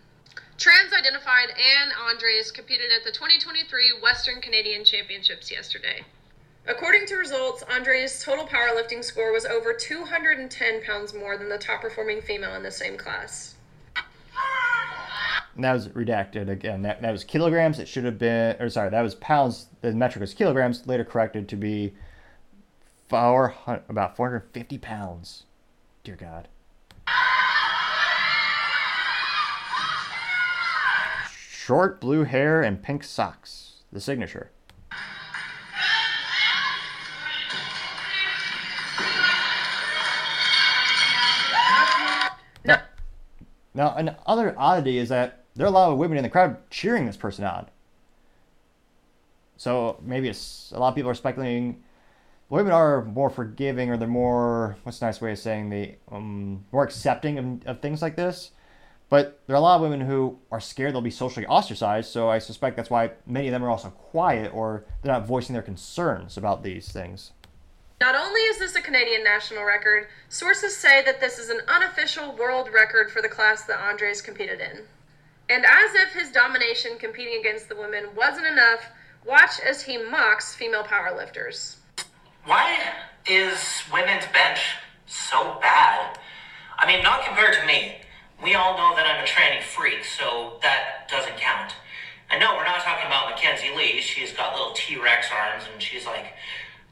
[0.58, 6.06] Trans identified Anne Andres competed at the 2023 Western Canadian Championships yesterday.
[6.66, 11.82] According to results, Andres' total powerlifting score was over 210 pounds more than the top
[11.82, 13.56] performing female in the same class.
[15.58, 16.84] And that was redacted again.
[16.84, 17.80] That, that was kilograms.
[17.80, 19.70] It should have been, or sorry, that was pounds.
[19.82, 20.86] The metric was kilograms.
[20.86, 21.94] Later corrected to be
[23.10, 25.46] four about 450 pounds.
[26.04, 26.48] Dear God.
[31.32, 33.78] Short blue hair and pink socks.
[33.92, 34.52] The signature.
[42.64, 42.84] Now,
[43.74, 47.06] now, another oddity is that there are a lot of women in the crowd cheering
[47.06, 47.68] this person on.
[49.58, 51.84] So maybe it's a lot of people are speculating
[52.50, 56.66] women are more forgiving or they're more what's a nice way of saying they um,
[56.72, 58.52] more accepting of, of, things like this.
[59.10, 62.12] But there are a lot of women who are scared they'll be socially ostracized.
[62.12, 65.54] So I suspect that's why many of them are also quiet or they're not voicing
[65.54, 67.32] their concerns about these things.
[68.02, 72.36] Not only is this a Canadian national record, sources say that this is an unofficial
[72.36, 74.84] world record for the class that Andres competed in.
[75.50, 78.82] And as if his domination competing against the women wasn't enough,
[79.26, 81.76] watch as he mocks female powerlifters.
[82.46, 82.78] Why
[83.30, 83.58] is
[83.92, 84.60] women's bench
[85.06, 86.18] so bad?
[86.78, 87.96] I mean, not compared to me.
[88.44, 91.74] We all know that I'm a tranny freak, so that doesn't count.
[92.30, 94.02] And no, we're not talking about Mackenzie Lee.
[94.02, 96.34] She's got little T Rex arms and she's like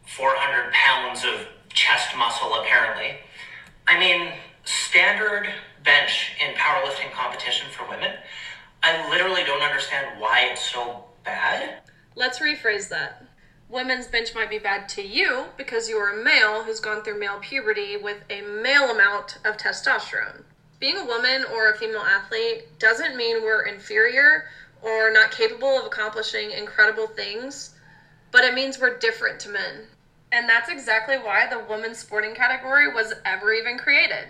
[0.08, 3.18] 400 pounds of chest muscle, apparently.
[3.88, 4.32] I mean,
[4.64, 5.50] standard
[5.84, 8.12] bench in powerlifting competition for women
[8.88, 11.80] I literally don't understand why it's so bad.
[12.14, 13.26] Let's rephrase that.
[13.68, 17.40] Women's bench might be bad to you because you're a male who's gone through male
[17.42, 20.44] puberty with a male amount of testosterone.
[20.80, 24.46] Being a woman or a female athlete doesn't mean we're inferior
[24.84, 27.74] or not capable of accomplishing incredible things,
[28.32, 29.88] but it means we're different to men.
[30.32, 34.28] And that's exactly why the women's sporting category was ever even created.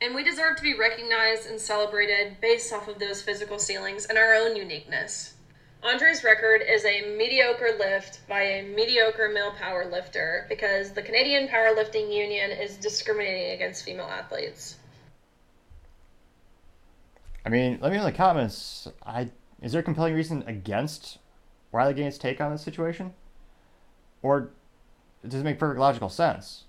[0.00, 4.16] And we deserve to be recognized and celebrated based off of those physical ceilings and
[4.16, 5.34] our own uniqueness.
[5.82, 11.48] Andres' record is a mediocre lift by a mediocre male power lifter because the Canadian
[11.48, 14.76] Powerlifting Union is discriminating against female athletes.
[17.46, 18.88] I mean, let me know in the comments.
[19.06, 19.30] I
[19.62, 21.18] is there a compelling reason against
[21.72, 23.14] Riley Gaines' take on this situation,
[24.22, 24.50] or
[25.26, 26.64] does it make perfect logical sense?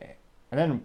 [0.00, 0.84] And then,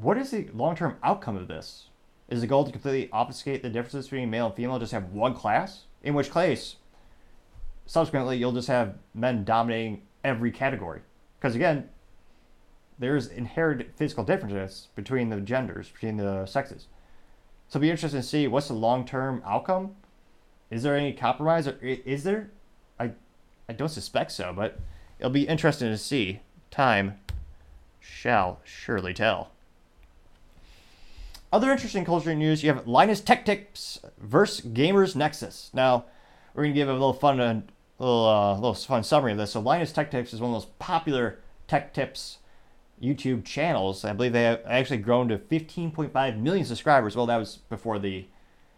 [0.00, 1.88] what is the long-term outcome of this?
[2.28, 5.34] Is the goal to completely obfuscate the differences between male and female, just have one
[5.34, 5.84] class?
[6.02, 6.76] In which case,
[7.86, 11.00] subsequently, you'll just have men dominating every category.
[11.38, 11.88] Because again,
[12.98, 16.88] there's inherent physical differences between the genders, between the sexes.
[17.68, 19.96] So be interesting to see what's the long-term outcome.
[20.70, 22.50] Is there any compromise, or is there?
[22.98, 23.12] I,
[23.68, 24.78] I don't suspect so, but
[25.18, 26.40] it'll be interesting to see.
[26.70, 27.20] Time
[28.00, 29.52] shall surely tell.
[31.52, 35.70] Other interesting culture news: you have Linus Tech Tips versus Gamers Nexus.
[35.72, 36.06] Now,
[36.54, 37.62] we're gonna give a little fun, a
[37.98, 39.52] little, uh, little fun summary of this.
[39.52, 41.38] So, Linus Tech Tips is one of those popular
[41.68, 42.38] tech tips
[43.00, 44.04] YouTube channels.
[44.04, 47.14] I believe they have actually grown to 15.5 million subscribers.
[47.14, 48.26] Well, that was before the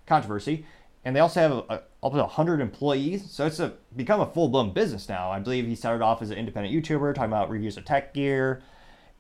[0.07, 0.67] controversy,
[1.05, 3.31] and they also have a, up to 100 employees.
[3.31, 5.31] So it's a become a full blown business now.
[5.31, 8.63] I believe he started off as an independent YouTuber talking about reviews of tech gear,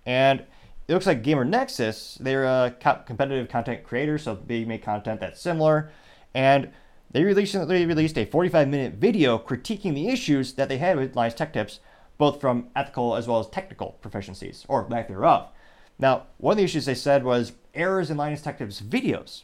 [0.05, 0.45] and
[0.89, 5.41] it looks like Gamer Nexus, they're a competitive content creator, so they make content that's
[5.41, 5.91] similar.
[6.35, 6.71] And
[7.11, 11.35] they recently released a 45 minute video critiquing the issues that they had with Linus
[11.35, 11.81] Tech Tips,
[12.17, 15.49] both from ethical as well as technical proficiencies, or lack thereof.
[15.99, 19.43] Now, one of the issues they said was errors in Linus Tech Tips videos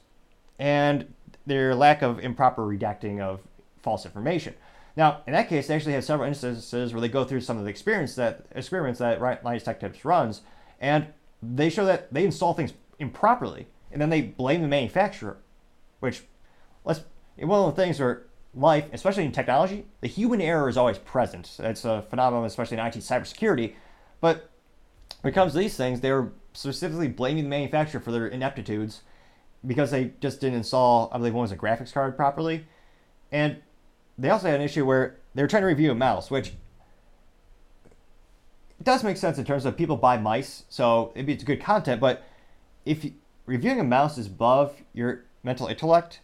[0.59, 1.13] and
[1.47, 3.41] their lack of improper redacting of
[3.83, 4.55] false information.
[4.97, 7.65] Now, in that case, they actually have several instances where they go through some of
[7.65, 10.41] the experience that experiments that Linus Tech Tips runs,
[10.81, 11.09] and
[11.43, 15.39] they show that they install things improperly and then they blame the manufacturer,
[16.01, 16.23] which
[16.85, 17.01] let's
[17.37, 18.23] one of the things where
[18.55, 21.57] life, especially in technology, the human error is always present.
[21.59, 23.75] It's a phenomenon, especially in IT cybersecurity.
[24.21, 24.49] But
[25.21, 29.03] when it comes to these things, they were specifically blaming the manufacturer for their ineptitudes
[29.67, 32.67] because they just didn't install, I believe one was a graphics card properly.
[33.33, 33.57] And
[34.19, 36.53] they also had an issue where they were trying to review a mouse, which
[38.81, 42.01] it does make sense in terms of people buy mice, so maybe it's good content.
[42.01, 42.25] But
[42.85, 43.13] if you,
[43.47, 46.21] reviewing a mouse is above your mental intellect,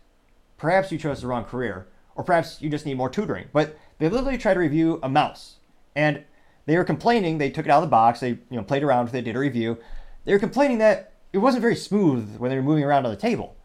[0.56, 1.86] perhaps you chose the wrong career,
[2.16, 3.48] or perhaps you just need more tutoring.
[3.52, 5.56] But they literally tried to review a mouse,
[5.94, 6.24] and
[6.66, 7.38] they were complaining.
[7.38, 8.20] They took it out of the box.
[8.20, 9.78] They you know played around with it, did a review.
[10.24, 13.16] They were complaining that it wasn't very smooth when they were moving around on the
[13.16, 13.56] table.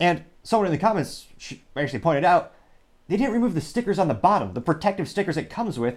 [0.00, 1.26] And someone in the comments
[1.76, 2.52] actually pointed out
[3.08, 5.96] they didn't remove the stickers on the bottom, the protective stickers it comes with.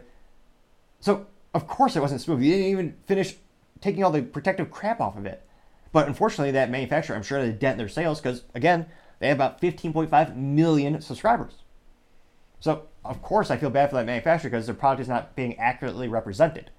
[0.99, 2.41] So of course it wasn't smooth.
[2.41, 3.35] You didn't even finish
[3.81, 5.45] taking all the protective crap off of it.
[5.91, 8.85] But unfortunately, that manufacturer, I'm sure they dent their sales because, again,
[9.19, 11.53] they have about 15.5 million subscribers.
[12.59, 15.57] So, of course, I feel bad for that manufacturer because their product is not being
[15.57, 16.69] accurately represented.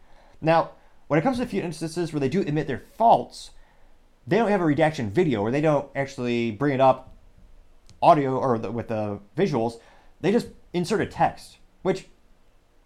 [0.41, 0.71] Now,
[1.09, 3.51] when it comes to a few instances where they do admit their faults,
[4.27, 7.17] they don't have a redaction video or they don't actually bring it up
[8.01, 9.81] audio or the, with the visuals.
[10.21, 12.07] They just insert a text, which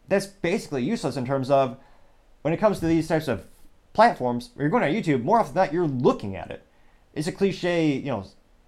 [0.09, 1.76] that's basically useless in terms of
[2.42, 3.46] when it comes to these types of
[3.92, 6.62] platforms where you're going on YouTube, more often than not, you're looking at it.
[7.14, 8.26] It's a cliche, you know,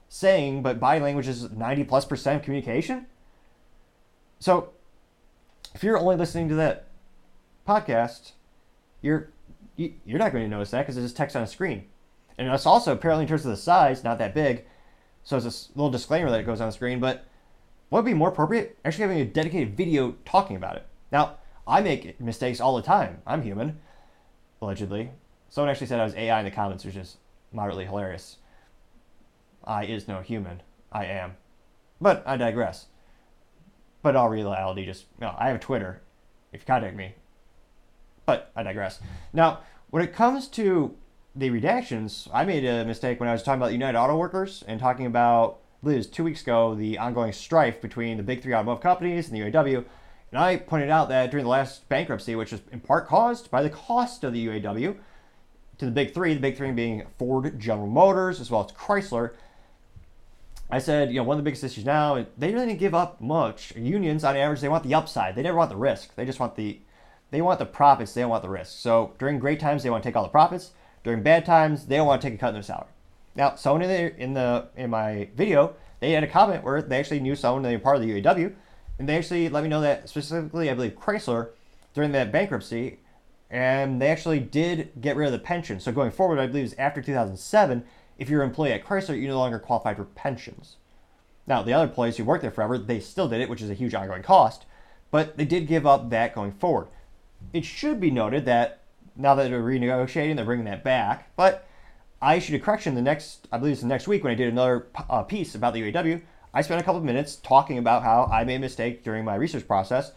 [0.08, 3.06] saying, but body language is 90 plus percent of communication.
[4.38, 4.70] So
[5.74, 6.86] if you're only listening to that
[7.66, 8.32] podcast,
[9.02, 9.30] you're
[9.76, 11.84] you, you're not going to notice that because it's just text on a screen.
[12.38, 14.64] And it's also apparently in terms of the size, not that big.
[15.24, 17.00] So it's a little disclaimer that it goes on the screen.
[17.00, 17.24] But
[17.88, 18.78] what would be more appropriate?
[18.84, 20.86] Actually having a dedicated video talking about it.
[21.10, 21.36] Now,
[21.66, 23.22] I make mistakes all the time.
[23.26, 23.80] I'm human,
[24.60, 25.10] allegedly.
[25.48, 27.16] Someone actually said I was AI in the comments, which is
[27.52, 28.38] moderately hilarious.
[29.64, 30.62] I is no human.
[30.92, 31.36] I am.
[32.00, 32.86] But I digress.
[34.02, 36.02] But all reality, just, you know, I have Twitter
[36.52, 37.14] if you contact me.
[38.24, 39.00] But I digress.
[39.32, 40.94] Now, when it comes to
[41.34, 44.80] the redactions, I made a mistake when I was talking about United Auto Workers and
[44.80, 49.28] talking about, was two weeks ago, the ongoing strife between the big three automotive companies
[49.28, 49.84] and the UAW.
[50.36, 53.62] And I pointed out that during the last bankruptcy, which was in part caused by
[53.62, 54.94] the cost of the UAW
[55.78, 59.30] to the big three, the big three being Ford, General Motors, as well as Chrysler.
[60.70, 63.18] I said, you know, one of the biggest issues now, they really didn't give up
[63.18, 63.74] much.
[63.76, 65.36] Unions, on average, they want the upside.
[65.36, 66.14] They never want the risk.
[66.16, 66.80] They just want the,
[67.30, 68.12] they want the profits.
[68.12, 68.78] They don't want the risk.
[68.78, 70.72] So during great times, they want to take all the profits.
[71.02, 72.90] During bad times, they don't want to take a cut in their salary.
[73.36, 76.98] Now, someone in the in the in my video, they had a comment where they
[76.98, 78.54] actually knew someone they were part of the UAW,
[78.98, 81.50] and they actually let me know that specifically, I believe Chrysler
[81.94, 82.98] during that bankruptcy,
[83.50, 85.80] and they actually did get rid of the pension.
[85.80, 87.84] So going forward, I believe it's after 2007.
[88.18, 90.76] If you're an employee at Chrysler, you no longer qualified for pensions.
[91.46, 93.74] Now, the other employees who worked there forever, they still did it, which is a
[93.74, 94.66] huge ongoing cost,
[95.10, 96.88] but they did give up that going forward.
[97.52, 98.80] It should be noted that
[99.14, 101.68] now that they're renegotiating, they're bringing that back, but
[102.20, 104.48] I issued a correction the next, I believe it's the next week when I did
[104.48, 106.22] another uh, piece about the UAW.
[106.54, 109.34] I spent a couple of minutes talking about how I made a mistake during my
[109.34, 110.12] research process,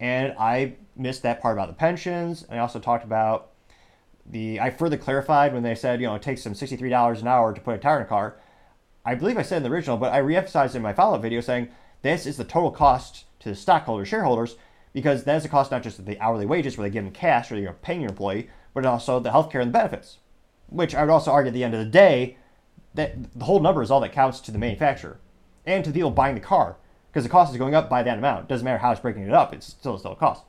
[0.00, 3.50] and I missed that part about the pensions, and I also talked about
[4.26, 7.52] the, I further clarified when they said, you know, it takes them $63 an hour
[7.52, 8.36] to put a tire in a car.
[9.04, 11.40] I believe I said in the original, but I reemphasized in my follow up video
[11.40, 11.68] saying
[12.02, 14.56] this is the total cost to the stockholders, shareholders,
[14.92, 17.12] because that is the cost not just of the hourly wages where they give them
[17.12, 20.18] cash or you're paying your employee, but also the health care and the benefits.
[20.68, 22.36] Which I would also argue at the end of the day,
[22.94, 25.18] that the whole number is all that counts to the manufacturer
[25.66, 26.76] and to the people buying the car,
[27.10, 28.48] because the cost is going up by that amount.
[28.48, 30.44] Doesn't matter how it's breaking it up; it's still still a cost.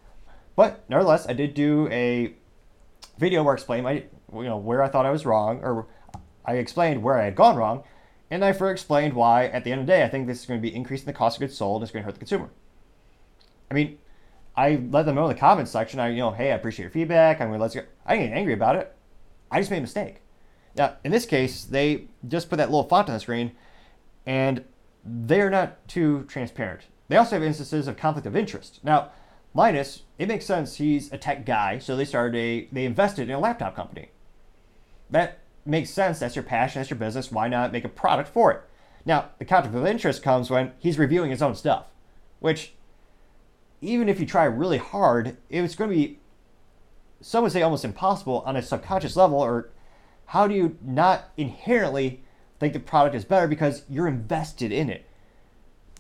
[0.56, 2.36] But nevertheless, I did do a
[3.18, 4.04] video where I explained my,
[4.34, 5.88] you know, where I thought I was wrong, or
[6.46, 7.84] I explained where I had gone wrong,
[8.30, 10.46] and I further explained why, at the end of the day, I think this is
[10.46, 12.20] going to be increasing the cost of goods sold and it's going to hurt the
[12.20, 12.50] consumer.
[13.70, 14.00] I mean,
[14.56, 16.92] I let them know in the comments section, I, you know, hey, I appreciate your
[16.92, 17.42] feedback.
[17.42, 17.84] I'm going to let's go.
[18.06, 18.96] I didn't get angry about it.
[19.52, 20.22] I just made a mistake.
[20.76, 23.52] Now, in this case, they just put that little font on the screen
[24.26, 24.64] and
[25.06, 26.84] they're not too transparent.
[27.08, 28.80] They also have instances of conflict of interest.
[28.84, 29.12] Now,
[29.54, 30.78] Linus, it makes sense.
[30.78, 34.10] He's a tech guy, so they started a, they invested in a laptop company.
[35.10, 36.20] That makes sense.
[36.20, 36.80] That's your passion.
[36.80, 37.32] That's your business.
[37.32, 38.62] Why not make a product for it?
[39.06, 41.86] Now, the conflict of interest comes when he's reviewing his own stuff,
[42.40, 42.74] which,
[43.82, 46.20] even if you try really hard, it's going to be,
[47.22, 49.40] some would say, almost impossible on a subconscious level.
[49.40, 49.70] Or
[50.28, 52.24] how do you not inherently
[52.60, 55.06] think the product is better because you're invested in it?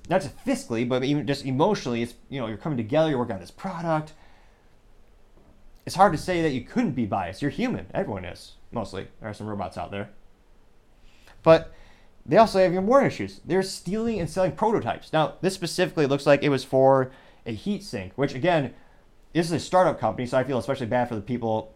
[0.09, 2.01] Not just fiscally, but even just emotionally.
[2.01, 3.09] It's you know you're coming together.
[3.09, 4.13] You're working on this product.
[5.85, 7.41] It's hard to say that you couldn't be biased.
[7.41, 7.87] You're human.
[7.93, 9.07] Everyone is mostly.
[9.19, 10.09] There are some robots out there.
[11.41, 11.73] But
[12.25, 13.41] they also have even more issues.
[13.45, 15.11] They're stealing and selling prototypes.
[15.11, 17.11] Now, this specifically looks like it was for
[17.45, 18.73] a heat sink, which again,
[19.33, 21.75] this is a startup company, so I feel especially bad for the people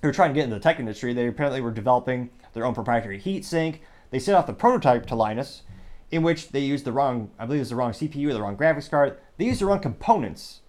[0.00, 1.12] who were trying to get into the tech industry.
[1.12, 3.82] They apparently were developing their own proprietary heat sink.
[4.10, 5.62] They sent off the prototype to Linus,
[6.10, 8.42] in which they used the wrong, I believe it was the wrong CPU or the
[8.42, 9.18] wrong graphics card.
[9.36, 10.60] They used the wrong components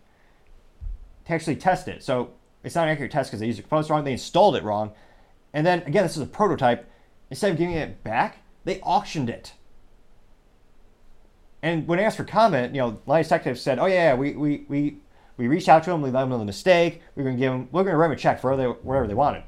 [1.25, 2.03] to actually test it.
[2.03, 2.31] So
[2.63, 4.03] it's not an accurate test because they used the components wrong.
[4.03, 4.91] They installed it wrong.
[5.53, 6.89] And then again, this is a prototype.
[7.29, 9.53] Instead of giving it back, they auctioned it.
[11.61, 14.65] And when asked for comment, you know, Linus Tech Tips said, "Oh yeah, we we
[14.69, 14.97] we
[15.39, 17.01] we reached out to them, we let them know the mistake.
[17.15, 19.13] We're gonna give them, we're gonna write them a check for whatever they, whatever they
[19.13, 19.43] wanted."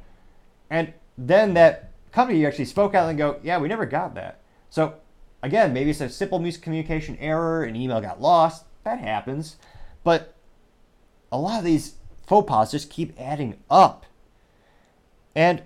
[0.69, 4.39] And then that company actually spoke out and go, "Yeah, we never got that."
[4.69, 4.95] So
[5.43, 8.63] again, maybe it's a simple miscommunication error, an email got lost.
[8.85, 9.57] That happens,
[10.03, 10.33] but
[11.31, 14.05] a lot of these faux pas just keep adding up.
[15.35, 15.63] And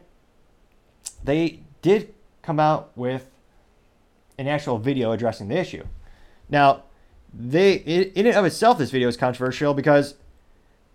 [1.23, 3.29] they did come out with
[4.37, 5.85] an actual video addressing the issue.
[6.49, 6.83] Now,
[7.37, 10.15] they in and of itself, this video is controversial because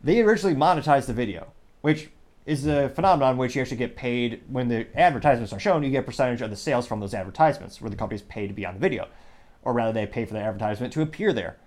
[0.03, 2.11] they originally monetized the video, which
[2.47, 5.82] is a phenomenon which you actually get paid when the advertisements are shown.
[5.82, 8.55] You get a percentage of the sales from those advertisements, where the companies pay to
[8.55, 9.09] be on the video,
[9.62, 11.59] or rather, they pay for the advertisement to appear there.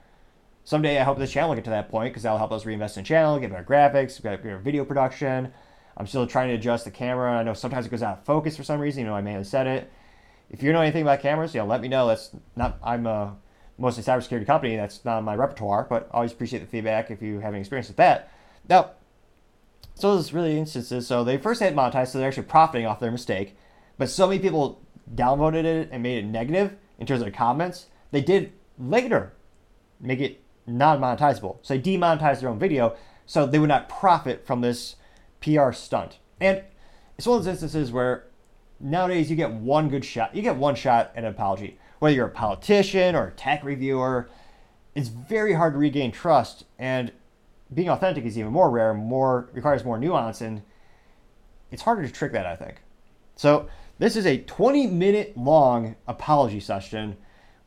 [0.65, 2.97] Someday, I hope this channel will get to that point because that'll help us reinvest
[2.97, 5.53] in the channel, get better graphics, get better video production,
[5.95, 7.31] I'm still trying to adjust the camera.
[7.31, 9.01] I know sometimes it goes out of focus for some reason.
[9.01, 9.91] You know, I may have said it.
[10.49, 12.07] If you know anything about cameras, you know, let me know.
[12.07, 12.79] That's not.
[12.83, 13.35] I'm a
[13.77, 14.75] mostly cybersecurity company.
[14.75, 17.97] That's not my repertoire, but always appreciate the feedback if you have any experience with
[17.97, 18.31] that.
[18.69, 18.91] Now,
[19.95, 21.07] so there's really instances.
[21.07, 23.55] So they first had monetized, so they're actually profiting off their mistake.
[23.97, 24.81] But so many people
[25.13, 27.87] downvoted it and made it negative in terms of the comments.
[28.11, 29.33] They did later
[29.99, 31.57] make it non-monetizable.
[31.61, 32.95] So they demonetized their own video,
[33.25, 34.95] so they would not profit from this
[35.41, 36.19] PR stunt.
[36.39, 36.63] And
[37.17, 38.25] it's one of those instances where
[38.79, 40.35] nowadays you get one good shot.
[40.35, 41.77] You get one shot at an apology.
[42.03, 44.29] Whether you're a politician or a tech reviewer,
[44.93, 46.65] it's very hard to regain trust.
[46.77, 47.13] And
[47.73, 50.63] being authentic is even more rare, more requires more nuance, and
[51.71, 52.81] it's harder to trick that, I think.
[53.37, 57.15] So this is a 20 minute long apology session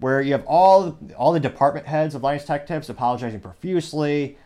[0.01, 4.37] where you have all all the department heads of Linus Tech Tips apologizing profusely.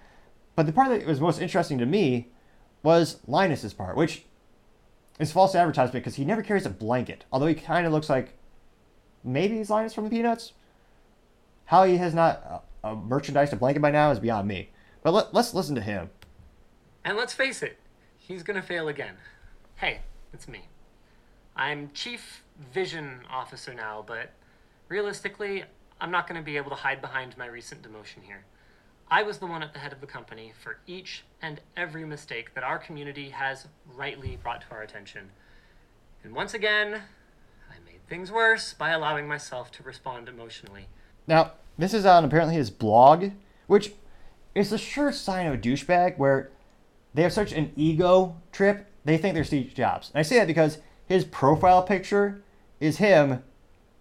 [0.54, 2.28] But the part that was most interesting to me
[2.84, 4.22] was Linus's part, which
[5.18, 7.24] is false advertisement because he never carries a blanket.
[7.32, 8.36] Although he kind of looks like
[9.24, 10.52] maybe he's Linus from the Peanuts.
[11.66, 14.70] How he has not uh, merchandised a blanket by now is beyond me.
[15.02, 16.10] But let, let's listen to him.
[17.04, 17.78] And let's face it,
[18.18, 19.14] he's gonna fail again.
[19.76, 20.00] Hey,
[20.32, 20.66] it's me.
[21.56, 24.32] I'm Chief Vision Officer now, but
[24.88, 25.64] realistically,
[26.00, 28.44] I'm not gonna be able to hide behind my recent demotion here.
[29.10, 32.54] I was the one at the head of the company for each and every mistake
[32.54, 35.30] that our community has rightly brought to our attention.
[36.22, 37.02] And once again,
[38.10, 40.86] things worse by allowing myself to respond emotionally.
[41.28, 43.30] Now, this is on apparently his blog,
[43.68, 43.92] which
[44.54, 46.50] is a sure sign of a douchebag where
[47.14, 50.10] they have such an ego trip, they think they're Steve Jobs.
[50.12, 52.42] And I say that because his profile picture
[52.80, 53.44] is him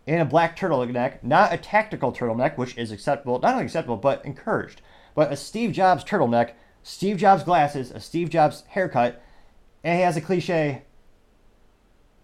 [0.07, 4.26] in a black turtleneck, not a tactical turtleneck, which is acceptable, not only acceptable, but
[4.26, 4.82] encouraged,
[5.14, 9.22] but a Steve Jobs turtleneck, Steve Jobs glasses, a Steve Jobs haircut,
[9.84, 10.82] and he has a cliche.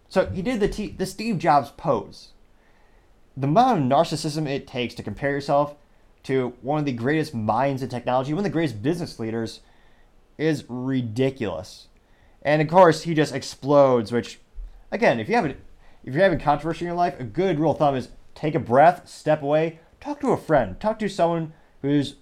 [0.10, 2.30] So he did the, T- the Steve Jobs pose.
[3.36, 5.76] The amount of narcissism it takes to compare yourself
[6.24, 9.60] to one of the greatest minds in technology, one of the greatest business leaders,
[10.38, 11.88] is ridiculous.
[12.42, 14.12] And of course, he just explodes.
[14.12, 14.40] Which,
[14.92, 15.56] again, if you have a,
[16.04, 18.60] if you're having controversy in your life, a good rule of thumb is take a
[18.60, 22.16] breath, step away, talk to a friend, talk to someone who's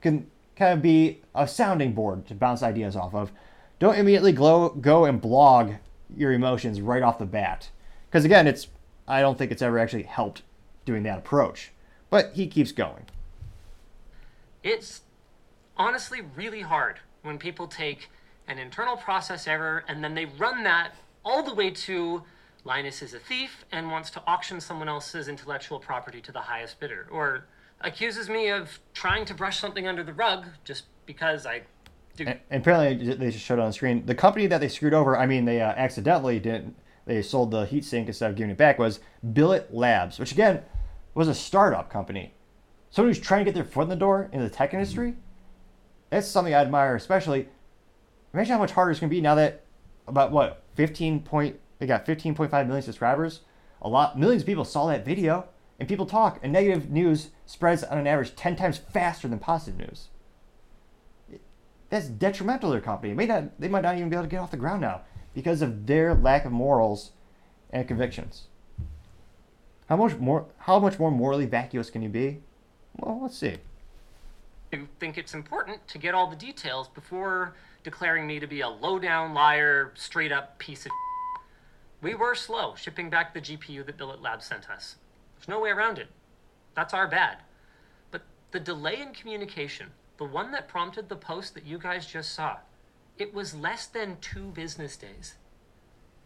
[0.00, 3.32] can kind of be a sounding board to bounce ideas off of.
[3.78, 5.72] Don't immediately glow, go and blog
[6.16, 7.70] your emotions right off the bat,
[8.08, 8.68] because again, it's
[9.08, 10.42] I don't think it's ever actually helped
[10.84, 11.72] doing that approach.
[12.10, 13.06] But he keeps going.
[14.62, 15.02] It's
[15.76, 18.10] honestly really hard when people take
[18.48, 20.94] an internal process error and then they run that
[21.24, 22.22] all the way to
[22.64, 26.78] Linus is a thief and wants to auction someone else's intellectual property to the highest
[26.78, 27.46] bidder, or
[27.80, 31.62] accuses me of trying to brush something under the rug just because I.
[32.28, 35.16] And, apparently, they just showed on the screen the company that they screwed over.
[35.16, 36.76] I mean, they uh, accidentally didn't.
[37.06, 38.78] They sold the heatsink instead of giving it back.
[38.78, 39.00] Was
[39.32, 40.62] Billet Labs, which again
[41.14, 42.34] was a startup company.
[42.90, 45.14] Someone who's trying to get their foot in the door in the tech industry.
[46.10, 47.48] That's something I admire, especially.
[48.34, 49.64] Imagine how much harder it's going to be now that
[50.06, 53.40] about what 15 point they got 15.5 million subscribers.
[53.82, 55.48] A lot millions of people saw that video
[55.78, 59.78] and people talk and negative news spreads on an average 10 times faster than positive
[59.78, 60.09] news.
[61.90, 63.14] That's detrimental to their company.
[63.14, 65.02] May not, they might not even be able to get off the ground now
[65.34, 67.10] because of their lack of morals
[67.70, 68.44] and convictions.
[69.88, 72.42] How much more how much more morally vacuous can you be?
[72.96, 73.56] Well, let's see.
[74.72, 78.68] I think it's important to get all the details before declaring me to be a
[78.68, 80.92] low down liar, straight up piece of.
[82.02, 84.96] We were slow shipping back the GPU that Billet Labs sent us.
[85.36, 86.08] There's no way around it.
[86.74, 87.38] That's our bad.
[88.12, 88.22] But
[88.52, 89.88] the delay in communication,
[90.20, 92.58] the one that prompted the post that you guys just saw,
[93.16, 95.36] it was less than two business days.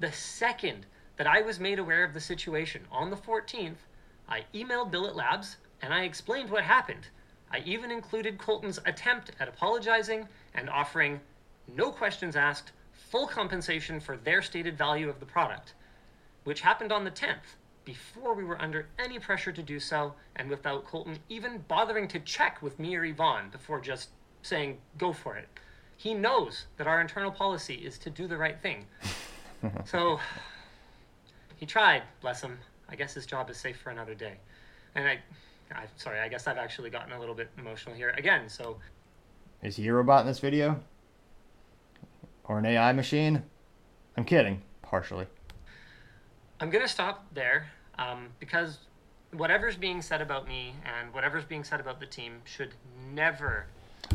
[0.00, 0.86] The second
[1.16, 3.86] that I was made aware of the situation on the 14th,
[4.28, 7.06] I emailed Billet Labs and I explained what happened.
[7.52, 11.20] I even included Colton's attempt at apologizing and offering
[11.72, 15.74] no questions asked, full compensation for their stated value of the product,
[16.42, 17.54] which happened on the 10th,
[17.84, 22.18] before we were under any pressure to do so, and without Colton even bothering to
[22.20, 24.10] check with me or Yvonne before just
[24.42, 25.48] saying, go for it.
[25.96, 28.86] He knows that our internal policy is to do the right thing.
[29.84, 30.18] so,
[31.56, 32.58] he tried, bless him.
[32.88, 34.34] I guess his job is safe for another day.
[34.94, 35.18] And I,
[35.74, 38.78] I'm sorry, I guess I've actually gotten a little bit emotional here again, so
[39.62, 40.80] Is he a robot in this video?
[42.44, 43.42] Or an AI machine?
[44.16, 45.26] I'm kidding, partially.
[46.60, 47.68] I'm gonna stop there
[47.98, 48.78] um, because
[49.32, 52.74] whatever's being said about me and whatever's being said about the team should
[53.12, 53.66] never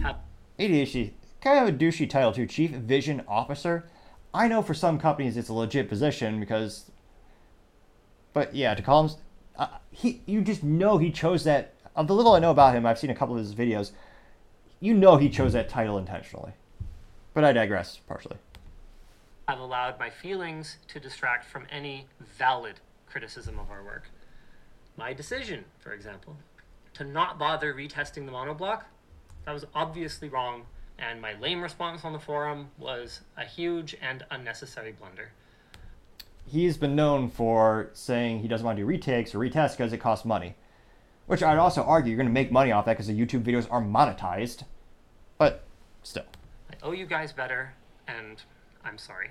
[0.02, 0.18] have.
[0.58, 1.12] ADHD,
[1.42, 3.86] kind of a douchey title too, Chief Vision Officer.
[4.34, 6.92] I know for some companies it's a legit position because,
[8.34, 9.16] but yeah, to call him,
[9.58, 11.74] uh, he, you just know he chose that.
[11.96, 13.92] Of the little I know about him, I've seen a couple of his videos.
[14.80, 16.54] You know he chose that title intentionally.
[17.34, 18.38] But I digress partially.
[19.48, 22.06] I've allowed my feelings to distract from any
[22.38, 22.76] valid
[23.10, 24.10] criticism of our work.
[24.98, 26.36] My decision, for example,
[26.94, 28.84] to not bother retesting the monoblock,
[29.46, 30.64] that was obviously wrong,
[30.98, 35.32] and my lame response on the forum was a huge and unnecessary blunder.
[36.46, 40.00] He's been known for saying he doesn't want to do retakes or retests because it
[40.00, 40.56] costs money.
[41.28, 43.68] Which I'd also argue you're going to make money off that because the YouTube videos
[43.70, 44.64] are monetized.
[45.38, 45.64] But
[46.02, 46.26] still.
[46.72, 47.74] I owe you guys better,
[48.08, 48.42] and
[48.84, 49.30] I'm sorry.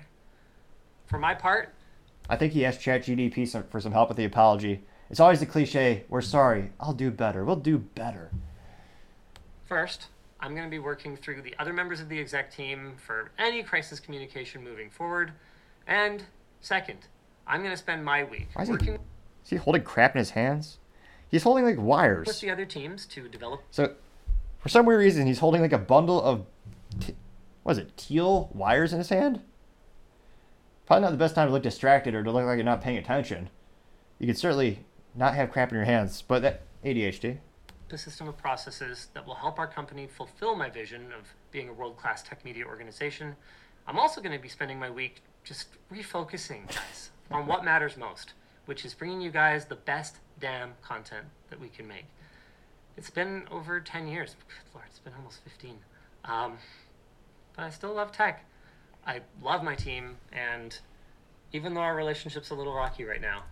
[1.07, 1.73] For my part,
[2.29, 4.83] I think he asked ChatGPT for some help with the apology.
[5.09, 8.29] It's always the cliche, we're sorry, I'll do better, we'll do better.
[9.65, 10.07] First,
[10.39, 13.63] I'm going to be working through the other members of the exec team for any
[13.63, 15.31] crisis communication moving forward.
[15.87, 16.23] And
[16.61, 16.99] second,
[17.47, 18.99] I'm going to spend my week Why is he- Is
[19.49, 20.77] he holding crap in his hands?
[21.29, 22.39] He's holding like with wires.
[22.39, 23.95] the other teams to develop So,
[24.59, 26.45] for some weird reason, he's holding like a bundle of,
[26.99, 27.15] t-
[27.63, 29.41] what is it, teal wires in his hand?
[30.89, 32.97] Probably not the best time to look distracted or to look like you're not paying
[32.97, 33.51] attention.
[34.17, 34.79] You could certainly
[35.13, 37.37] not have crap in your hands, but that ADHD.
[37.91, 41.73] a system of processes that will help our company fulfill my vision of being a
[41.73, 43.35] world class tech media organization.
[43.85, 48.33] I'm also going to be spending my week just refocusing, guys, on what matters most,
[48.65, 52.05] which is bringing you guys the best damn content that we can make.
[52.97, 54.35] It's been over 10 years.
[54.73, 55.77] Lord, it's been almost 15.
[56.25, 56.57] Um,
[57.55, 58.43] but I still love tech.
[59.05, 60.77] I love my team, and
[61.51, 63.43] even though our relationship's a little rocky right now,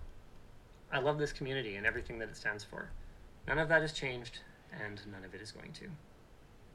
[0.91, 2.89] I love this community and everything that it stands for.
[3.47, 4.39] None of that has changed,
[4.71, 5.85] and none of it is going to.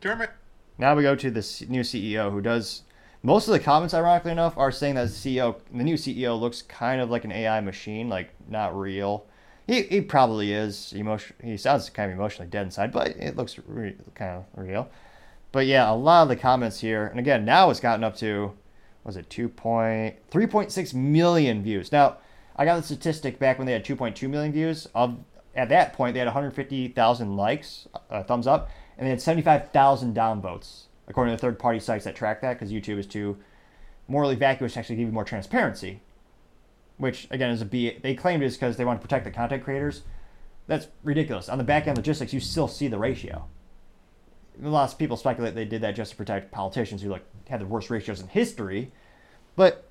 [0.00, 0.30] Dermot.
[0.78, 2.82] Now we go to this new CEO who does
[3.22, 6.62] most of the comments, ironically enough, are saying that the CEO, the new CEO, looks
[6.62, 9.26] kind of like an AI machine, like not real.
[9.68, 11.36] He, he probably is emotion.
[11.42, 14.90] He sounds kind of emotionally dead inside, but it looks re- kind of real.
[15.52, 18.54] But yeah, a lot of the comments here, and again, now it's gotten up to,
[19.04, 21.90] was it 2 point, 3.6 million views.
[21.92, 22.18] Now,
[22.56, 24.86] I got the statistic back when they had 2.2 million views.
[24.94, 25.18] Of
[25.54, 30.84] at that point, they had 150,000 likes, uh, thumbs up, and they had 75,000 downvotes,
[31.08, 33.36] according to third-party sites that track that, because YouTube is too
[34.08, 36.00] morally vacuous to actually give you more transparency.
[36.98, 37.98] Which again is a B.
[38.00, 40.02] They claimed is because they want to protect the content creators.
[40.68, 41.48] That's ridiculous.
[41.48, 43.48] On the back end logistics, you still see the ratio.
[44.60, 47.66] Lots of people speculate they did that just to protect politicians who like had the
[47.66, 48.92] worst ratios in history.
[49.56, 49.88] But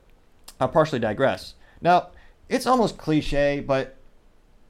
[0.60, 1.56] I'll partially digress.
[1.82, 2.10] Now,
[2.50, 3.98] it's almost cliche, but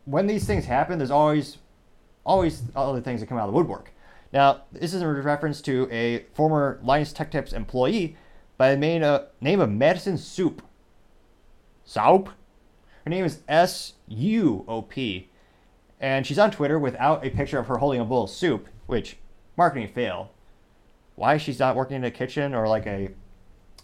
[0.05, 1.57] when these things happen, there's always
[2.23, 3.91] always other things that come out of the woodwork.
[4.31, 8.15] Now, this is a reference to a former Linus Tech Tips employee
[8.57, 10.61] by the uh, name of Madison Soup.
[11.83, 12.29] Soup?
[13.03, 15.29] Her name is S U O P.
[15.99, 19.17] And she's on Twitter without a picture of her holding a bowl of soup, which
[19.61, 20.31] marketing fail.
[21.13, 23.09] Why she's not working in a kitchen or like a,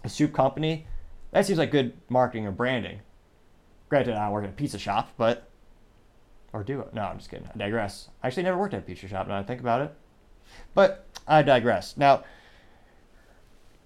[0.03, 0.87] a soup company?
[1.29, 3.01] That seems like good marketing or branding.
[3.87, 5.47] Granted, I work at a pizza shop, but
[6.51, 6.95] or do it?
[6.95, 7.47] No, I'm just kidding.
[7.53, 8.09] I digress.
[8.23, 9.93] I actually never worked at a pizza shop now I think about it.
[10.73, 11.95] But I digress.
[11.95, 12.23] Now,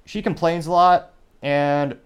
[0.05, 1.11] she complains a lot,
[1.41, 1.97] and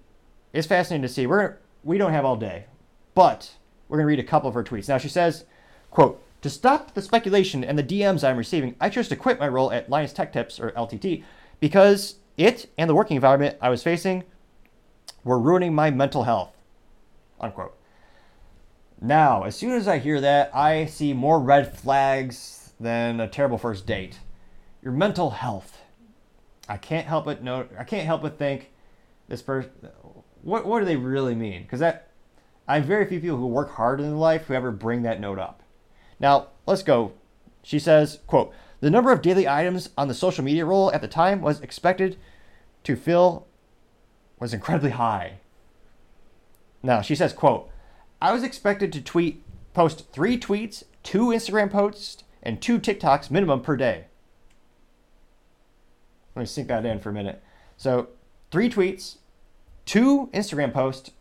[0.52, 1.28] it's fascinating to see.
[1.28, 2.66] We're we don't have all day,
[3.14, 3.52] but
[3.88, 4.90] we're gonna read a couple of her tweets.
[4.90, 5.46] Now she says,
[5.92, 9.48] "quote To stop the speculation and the DMs I'm receiving, I chose to quit my
[9.48, 11.24] role at Linus Tech Tips or LTT
[11.60, 14.26] because it and the working environment I was facing
[15.24, 16.56] were ruining my mental health."
[17.42, 17.76] Unquote.
[19.02, 23.58] Now, as soon as I hear that, I see more red flags than a terrible
[23.58, 24.20] first date.
[24.84, 25.82] Your mental health.
[26.70, 27.72] I can't help but note.
[27.76, 28.72] I can't help but think
[29.28, 29.72] this person.
[30.44, 31.64] What what do they really mean?
[31.64, 32.12] Because that
[32.68, 35.40] I have very few people who work hard in life who ever bring that note
[35.40, 35.64] up.
[36.20, 37.14] Now let's go.
[37.64, 41.08] She says, "quote The number of daily items on the social media roll at the
[41.08, 42.18] time was expected
[42.84, 43.48] to fill
[44.40, 45.40] was incredibly high."
[46.84, 47.70] Now she says, "quote
[48.22, 49.44] I was expected to tweet,
[49.74, 54.06] post three tweets, two Instagram posts, and two TikToks minimum per day.
[56.36, 57.42] Let me sink that in for a minute.
[57.78, 58.10] So,
[58.52, 59.18] three tweets,
[59.86, 61.12] two Instagram posts,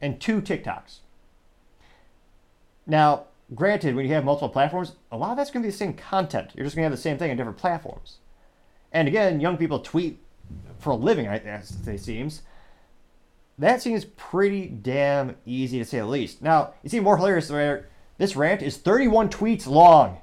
[0.00, 0.98] and two TikToks.
[2.86, 5.76] Now, granted, when you have multiple platforms, a lot of that's going to be the
[5.76, 6.50] same content.
[6.54, 8.18] You're just going to have the same thing on different platforms.
[8.92, 10.18] And again, young people tweet
[10.78, 12.42] for a living, as it seems.
[13.58, 16.42] That seems pretty damn easy to say the least.
[16.42, 17.88] Now, it's even more hilarious where
[18.18, 20.18] this rant is 31 tweets long.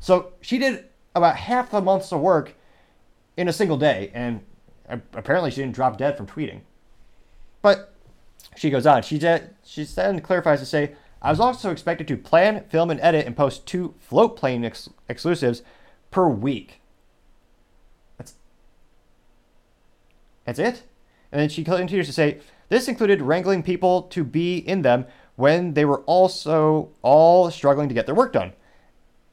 [0.00, 2.54] So she did about half the month's of work
[3.36, 4.40] in a single day, and
[5.12, 6.60] apparently she didn't drop dead from tweeting.
[7.62, 7.92] But
[8.56, 9.02] she goes on.
[9.02, 13.00] She did, she then clarifies to say, I was also expected to plan, film, and
[13.00, 15.62] edit and post two Floatplane ex- exclusives
[16.10, 16.80] per week.
[18.16, 18.34] That's
[20.44, 20.82] that's it.
[21.30, 22.40] And then she continues to say,
[22.70, 25.06] this included wrangling people to be in them
[25.36, 28.52] when they were also all struggling to get their work done.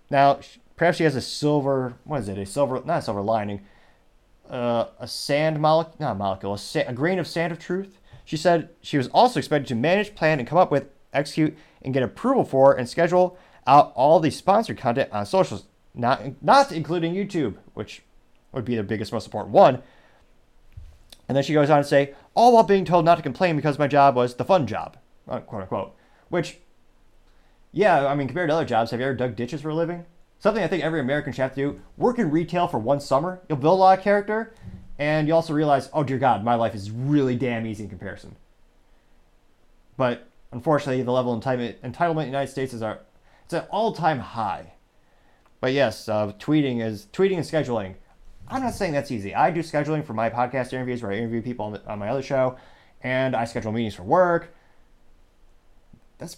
[0.09, 0.39] Now,
[0.75, 3.61] perhaps she has a silver, what is it, a silver, not a silver lining,
[4.49, 7.99] uh, a sand molecule, not a molecule, a, sa- a grain of sand of truth.
[8.25, 11.93] She said she was also expected to manage, plan, and come up with, execute, and
[11.93, 17.13] get approval for and schedule out all the sponsored content on socials, not, not including
[17.13, 18.01] YouTube, which
[18.51, 19.81] would be the biggest, most important one.
[21.27, 23.77] And then she goes on to say, all while being told not to complain because
[23.77, 25.95] my job was the fun job, quote unquote.
[26.29, 26.59] Which,
[27.73, 30.05] yeah, I mean, compared to other jobs, have you ever dug ditches for a living?
[30.39, 31.81] Something I think every American should have to do.
[31.97, 34.53] Work in retail for one summer, you'll build a lot of character,
[34.97, 38.35] and you also realize, oh dear God, my life is really damn easy in comparison.
[39.97, 42.99] But unfortunately, the level of entitlement, entitlement in the United States is our,
[43.45, 44.73] it's an all-time high.
[45.59, 47.95] But yes, uh, tweeting is tweeting and scheduling
[48.49, 49.35] I'm not saying that's easy.
[49.35, 52.09] I do scheduling for my podcast interviews where I interview people on, the, on my
[52.09, 52.57] other show,
[53.01, 54.55] and I schedule meetings for work.
[56.17, 56.37] That's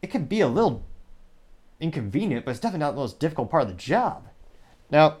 [0.00, 0.84] it can be a little
[1.80, 4.28] inconvenient, but it's definitely not the most difficult part of the job.
[4.90, 5.18] Now,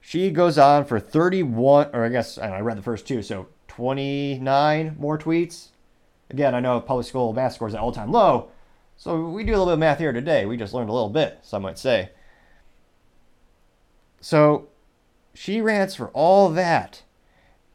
[0.00, 3.22] she goes on for 31, or I guess I, know, I read the first two,
[3.22, 5.68] so 29 more tweets.
[6.32, 8.48] Again, I know public school math scores at all time low,
[8.96, 10.46] so we do a little bit of math here today.
[10.46, 12.10] We just learned a little bit, some might say.
[14.20, 14.68] So
[15.34, 17.02] she rants for all that.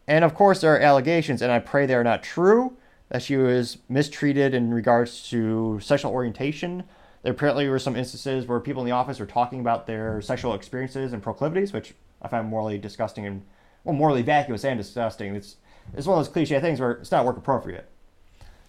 [0.08, 2.78] And of course, there are allegations, and I pray they are not true,
[3.10, 6.84] that she was mistreated in regards to sexual orientation.
[7.24, 10.54] There apparently were some instances where people in the office were talking about their sexual
[10.54, 13.46] experiences and proclivities, which I find morally disgusting and,
[13.84, 15.36] well, morally vacuous and disgusting.
[15.36, 15.58] It's,
[15.94, 17.90] it's one of those cliche things where it's not work appropriate.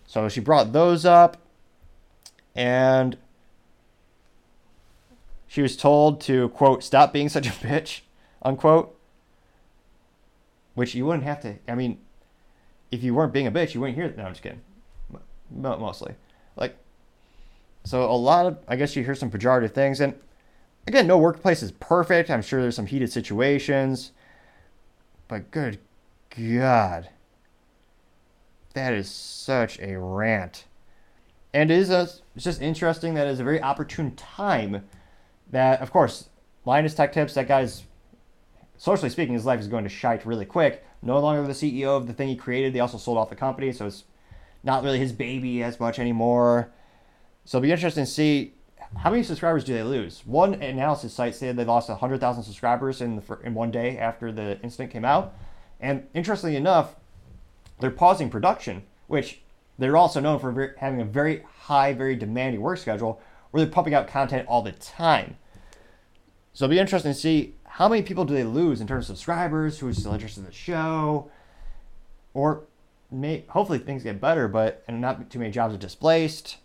[0.09, 1.37] So she brought those up,
[2.57, 3.19] and
[5.47, 8.01] she was told to, quote, stop being such a bitch,
[8.41, 8.99] unquote.
[10.75, 11.99] Which you wouldn't have to, I mean,
[12.91, 14.09] if you weren't being a bitch, you wouldn't hear.
[14.09, 14.17] that.
[14.17, 14.63] No, I'm just kidding.
[15.51, 16.15] Mostly,
[16.57, 16.77] like,
[17.85, 20.15] so a lot of I guess you hear some pejorative things, and
[20.87, 22.31] again, no workplace is perfect.
[22.31, 24.13] I'm sure there's some heated situations,
[25.27, 25.79] but good
[26.31, 27.11] God,
[28.75, 30.65] that is such a rant,
[31.53, 34.89] and it is a, it's just interesting that it's a very opportune time.
[35.51, 36.29] That of course,
[36.65, 37.85] Linus Tech Tips, that guy's
[38.77, 42.07] socially speaking, his life is going to shite really quick no longer the CEO of
[42.07, 42.73] the thing he created.
[42.73, 44.05] They also sold off the company, so it's
[44.63, 46.71] not really his baby as much anymore.
[47.45, 48.55] So it'll be interesting to see
[48.97, 50.23] how many subscribers do they lose.
[50.27, 54.61] One analysis site said they lost 100,000 subscribers in the, in one day after the
[54.63, 55.35] incident came out.
[55.81, 56.97] And interestingly enough,
[57.81, 59.41] they're pausing production, which
[59.79, 63.21] they're also known for having a very high, very demanding work schedule
[63.51, 65.37] where they're pumping out content all the time.
[66.53, 69.17] So it'll be interesting to see how many people do they lose in terms of
[69.17, 71.31] subscribers who are still interested in the show,
[72.35, 72.65] or
[73.11, 76.57] may hopefully things get better, but and not too many jobs are displaced.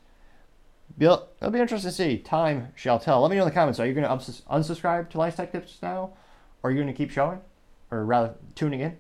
[0.98, 2.18] Bill, it'll be interesting to see.
[2.18, 3.22] Time shall tell.
[3.22, 3.80] Let me know in the comments.
[3.80, 6.14] Are you going to unsubscribe to Linus Tech Tips now,
[6.62, 7.40] or are you going to keep showing,
[7.92, 8.98] or rather tuning in?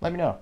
[0.00, 0.38] Let me know.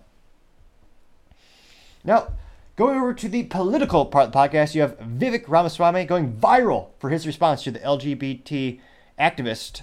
[2.05, 2.33] Now,
[2.77, 6.91] going over to the political part of the podcast, you have Vivek Ramaswamy going viral
[6.99, 8.81] for his response to the LGBT
[9.19, 9.83] activist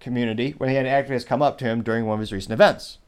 [0.00, 2.98] community when he had activists come up to him during one of his recent events.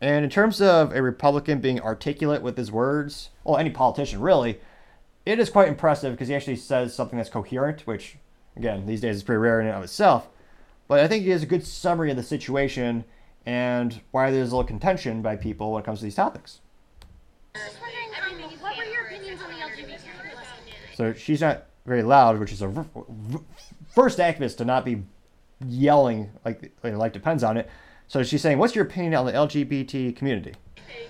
[0.00, 4.60] And in terms of a Republican being articulate with his words, well, any politician really,
[5.24, 8.16] it is quite impressive because he actually says something that's coherent, which,
[8.56, 10.28] again, these days is pretty rare in and of itself.
[10.88, 13.04] But I think he has a good summary of the situation
[13.46, 16.60] and why there's a little contention by people when it comes to these topics.
[20.94, 22.86] So she's not very loud, which is a
[23.94, 25.02] first activist to not be
[25.66, 27.68] yelling like like depends on it.
[28.08, 30.54] So she's saying, "What's your opinion on the LGBT community?"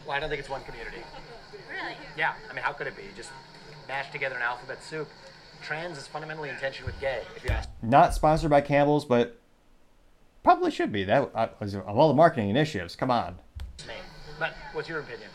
[0.06, 0.98] Well, I don't think it's one community.
[1.68, 1.96] Really?
[2.16, 2.34] Yeah.
[2.48, 3.02] I mean, how could it be?
[3.16, 3.30] Just
[3.88, 5.08] mash together an alphabet soup.
[5.62, 7.22] Trans is fundamentally in tension with gay.
[7.36, 7.68] If you ask.
[7.82, 9.38] Not sponsored by Campbell's, but
[10.42, 11.04] probably should be.
[11.04, 12.96] That uh, was of all the marketing initiatives.
[12.96, 13.36] Come on.
[14.38, 15.28] But what's your opinion?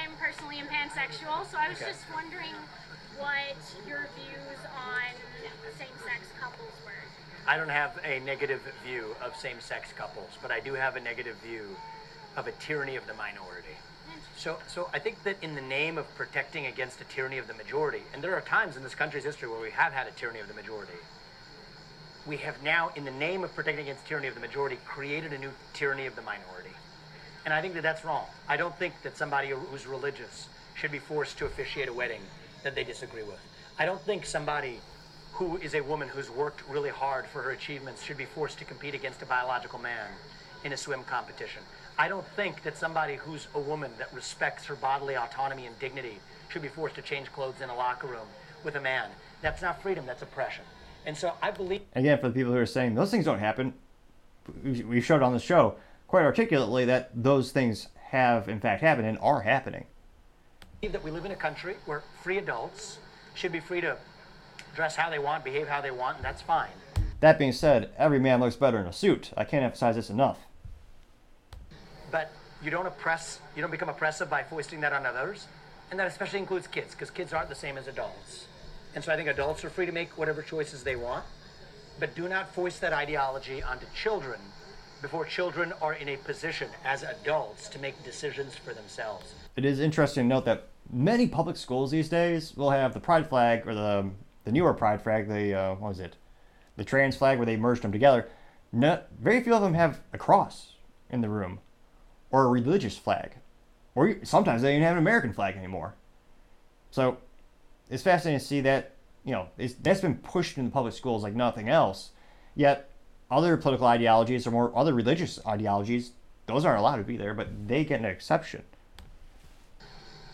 [0.00, 1.92] I'm personally pansexual, so I was Okay.
[1.92, 2.54] just wondering
[3.18, 5.04] what your views on
[5.76, 6.92] same-sex couples were.
[7.46, 11.36] I don't have a negative view of same-sex couples, but I do have a negative
[11.36, 11.76] view
[12.36, 13.76] of a tyranny of the minority.
[14.36, 17.54] So, so I think that in the name of protecting against a tyranny of the
[17.54, 20.40] majority, and there are times in this country's history where we have had a tyranny
[20.40, 20.94] of the majority,
[22.26, 25.38] we have now, in the name of protecting against tyranny of the majority, created a
[25.38, 26.70] new tyranny of the minority.
[27.50, 28.26] And I think that that's wrong.
[28.48, 30.46] I don't think that somebody who's religious
[30.76, 32.20] should be forced to officiate a wedding
[32.62, 33.40] that they disagree with.
[33.76, 34.78] I don't think somebody
[35.32, 38.64] who is a woman who's worked really hard for her achievements should be forced to
[38.64, 40.06] compete against a biological man
[40.62, 41.60] in a swim competition.
[41.98, 46.20] I don't think that somebody who's a woman that respects her bodily autonomy and dignity
[46.50, 48.28] should be forced to change clothes in a locker room
[48.62, 49.08] with a man.
[49.42, 50.62] That's not freedom, that's oppression.
[51.04, 53.74] And so I believe Again, for the people who are saying those things don't happen,
[54.62, 55.74] we- showed on the show
[56.10, 59.86] quite articulately that those things have in fact happened and are happening.
[60.82, 62.98] that we live in a country where free adults
[63.34, 63.96] should be free to
[64.74, 66.72] dress how they want, behave how they want, and that's fine.
[67.20, 69.30] That being said, every man looks better in a suit.
[69.36, 70.40] I can't emphasize this enough.
[72.10, 75.46] But you don't oppress, you don't become oppressive by foisting that on others.
[75.92, 78.48] And that especially includes kids, because kids aren't the same as adults.
[78.96, 81.24] And so I think adults are free to make whatever choices they want,
[82.00, 84.40] but do not foist that ideology onto children
[85.02, 89.34] before children are in a position as adults to make decisions for themselves.
[89.56, 93.28] It is interesting to note that many public schools these days will have the pride
[93.28, 94.10] flag or the
[94.44, 96.16] the newer pride flag, the uh, what was it,
[96.76, 98.28] the trans flag, where they merged them together.
[98.72, 100.74] No, very few of them have a cross
[101.10, 101.60] in the room,
[102.30, 103.36] or a religious flag,
[103.94, 105.94] or sometimes they don't even have an American flag anymore.
[106.90, 107.18] So
[107.90, 108.94] it's fascinating to see that
[109.24, 112.10] you know that's been pushed in the public schools like nothing else.
[112.54, 112.89] Yet
[113.30, 116.12] other political ideologies or more other religious ideologies,
[116.46, 118.62] those aren't allowed to be there, but they get an exception.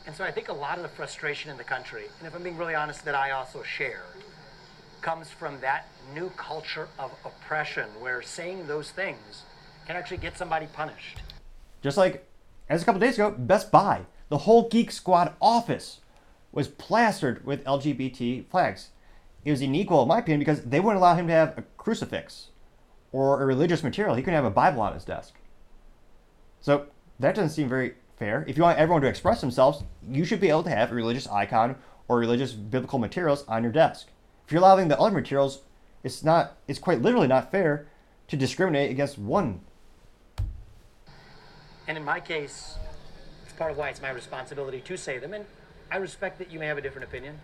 [0.06, 2.42] And so I think a lot of the frustration in the country, and if I'm
[2.42, 4.04] being really honest, that I also share,
[5.02, 9.42] comes from that new culture of oppression where saying those things
[9.86, 11.22] can actually get somebody punished.
[11.82, 12.26] Just like
[12.68, 16.00] as a couple days ago, Best Buy, the whole Geek Squad office
[16.50, 18.90] was plastered with LGBT flags.
[19.44, 22.48] It was unequal, in my opinion, because they wouldn't allow him to have a crucifix
[23.16, 24.14] or a religious material.
[24.14, 25.32] He couldn't have a Bible on his desk.
[26.60, 26.88] So
[27.18, 28.44] that doesn't seem very fair.
[28.46, 31.26] If you want everyone to express themselves, you should be able to have a religious
[31.26, 31.76] icon
[32.08, 34.08] or religious biblical materials on your desk.
[34.44, 35.62] If you're allowing the other materials,
[36.04, 37.86] it's not it's quite literally not fair
[38.28, 39.60] to discriminate against one.
[41.88, 42.76] And in my case,
[43.44, 45.32] it's part of why it's my responsibility to say them.
[45.32, 45.46] And
[45.90, 47.40] I respect that you may have a different opinion,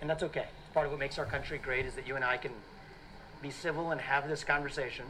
[0.00, 0.46] and that's okay.
[0.64, 2.50] It's part of what makes our country great is that you and I can
[3.42, 5.04] be civil and have this conversation,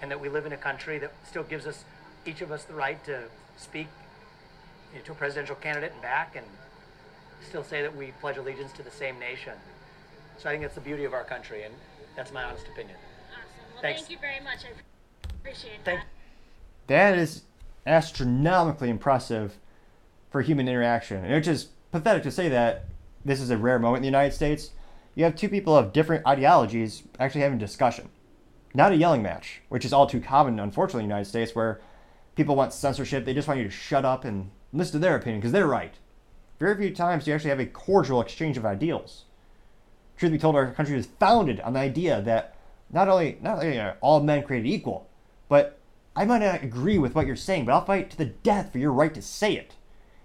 [0.00, 1.84] and that we live in a country that still gives us
[2.24, 3.22] each of us the right to
[3.56, 3.86] speak
[4.92, 6.46] you know, to a presidential candidate and back, and
[7.48, 9.52] still say that we pledge allegiance to the same nation.
[10.38, 11.74] So I think that's the beauty of our country, and
[12.14, 12.96] that's my honest opinion.
[13.30, 13.42] Awesome.
[13.72, 14.00] Well, Thanks.
[14.02, 14.64] thank you very much.
[14.64, 16.06] I appreciate Thank- that.
[16.88, 17.42] That is
[17.86, 19.56] astronomically impressive
[20.30, 21.24] for human interaction.
[21.24, 22.84] And it's just pathetic to say that
[23.24, 24.70] this is a rare moment in the United States.
[25.16, 28.10] You have two people of different ideologies actually having a discussion.
[28.74, 31.80] Not a yelling match, which is all too common, unfortunately, in the United States, where
[32.34, 33.24] people want censorship.
[33.24, 35.94] They just want you to shut up and listen to their opinion because they're right.
[36.60, 39.24] Very few times do you actually have a cordial exchange of ideals.
[40.18, 42.54] Truth be told, our country was founded on the idea that
[42.92, 45.08] not only not only are all men created equal,
[45.48, 45.78] but
[46.14, 48.78] I might not agree with what you're saying, but I'll fight to the death for
[48.78, 49.76] your right to say it.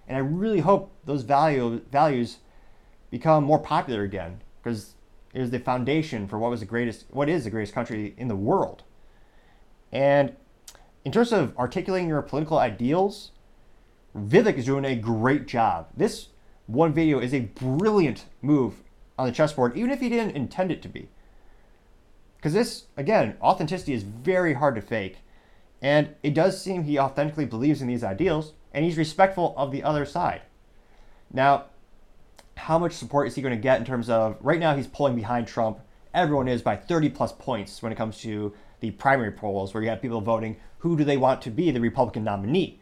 [0.06, 2.38] And I really hope those value, values
[3.10, 4.94] become more popular again because
[5.34, 8.28] it was the foundation for what was the greatest, what is the greatest country in
[8.28, 8.82] the world.
[9.90, 10.36] And
[11.04, 13.32] in terms of articulating your political ideals,
[14.16, 15.88] Vivek is doing a great job.
[15.96, 16.28] This
[16.66, 18.82] one video is a brilliant move
[19.18, 21.08] on the chessboard, even if he didn't intend it to be.
[22.36, 25.18] Because this, again, authenticity is very hard to fake.
[25.80, 29.82] And it does seem he authentically believes in these ideals, and he's respectful of the
[29.82, 30.42] other side.
[31.32, 31.66] Now,
[32.56, 35.16] how much support is he going to get in terms of right now he's pulling
[35.16, 35.80] behind Trump?
[36.14, 39.88] Everyone is by 30 plus points when it comes to the primary polls, where you
[39.88, 42.80] have people voting who do they want to be the Republican nominee.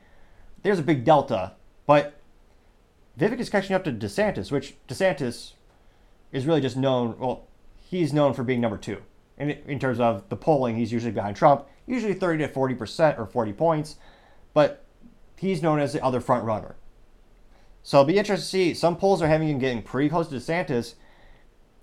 [0.63, 1.53] There's a big delta,
[1.87, 2.21] but
[3.19, 5.53] Vivek is catching up to DeSantis, which DeSantis
[6.33, 7.19] is really just known.
[7.19, 7.47] Well,
[7.77, 9.03] he's known for being number two
[9.37, 10.77] in, in terms of the polling.
[10.77, 13.97] He's usually behind Trump, usually 30 to 40 percent or 40 points,
[14.55, 14.85] but
[15.37, 16.77] he's known as the other front runner.
[17.83, 18.75] So it'll be interesting to see.
[18.75, 20.95] Some polls are having him getting pretty close to DeSantis,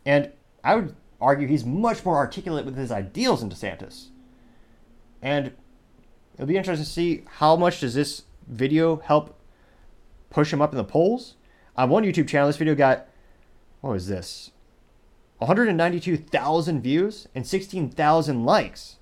[0.05, 0.31] and
[0.63, 4.07] I would argue he's much more articulate with his ideals than DeSantis.
[5.21, 5.53] And
[6.35, 9.39] it'll be interesting to see how much does this video help
[10.29, 11.35] push him up in the polls.
[11.75, 13.07] On one YouTube channel, this video got
[13.81, 14.51] what was this?
[15.39, 18.96] 192,000 views and 16,000 likes.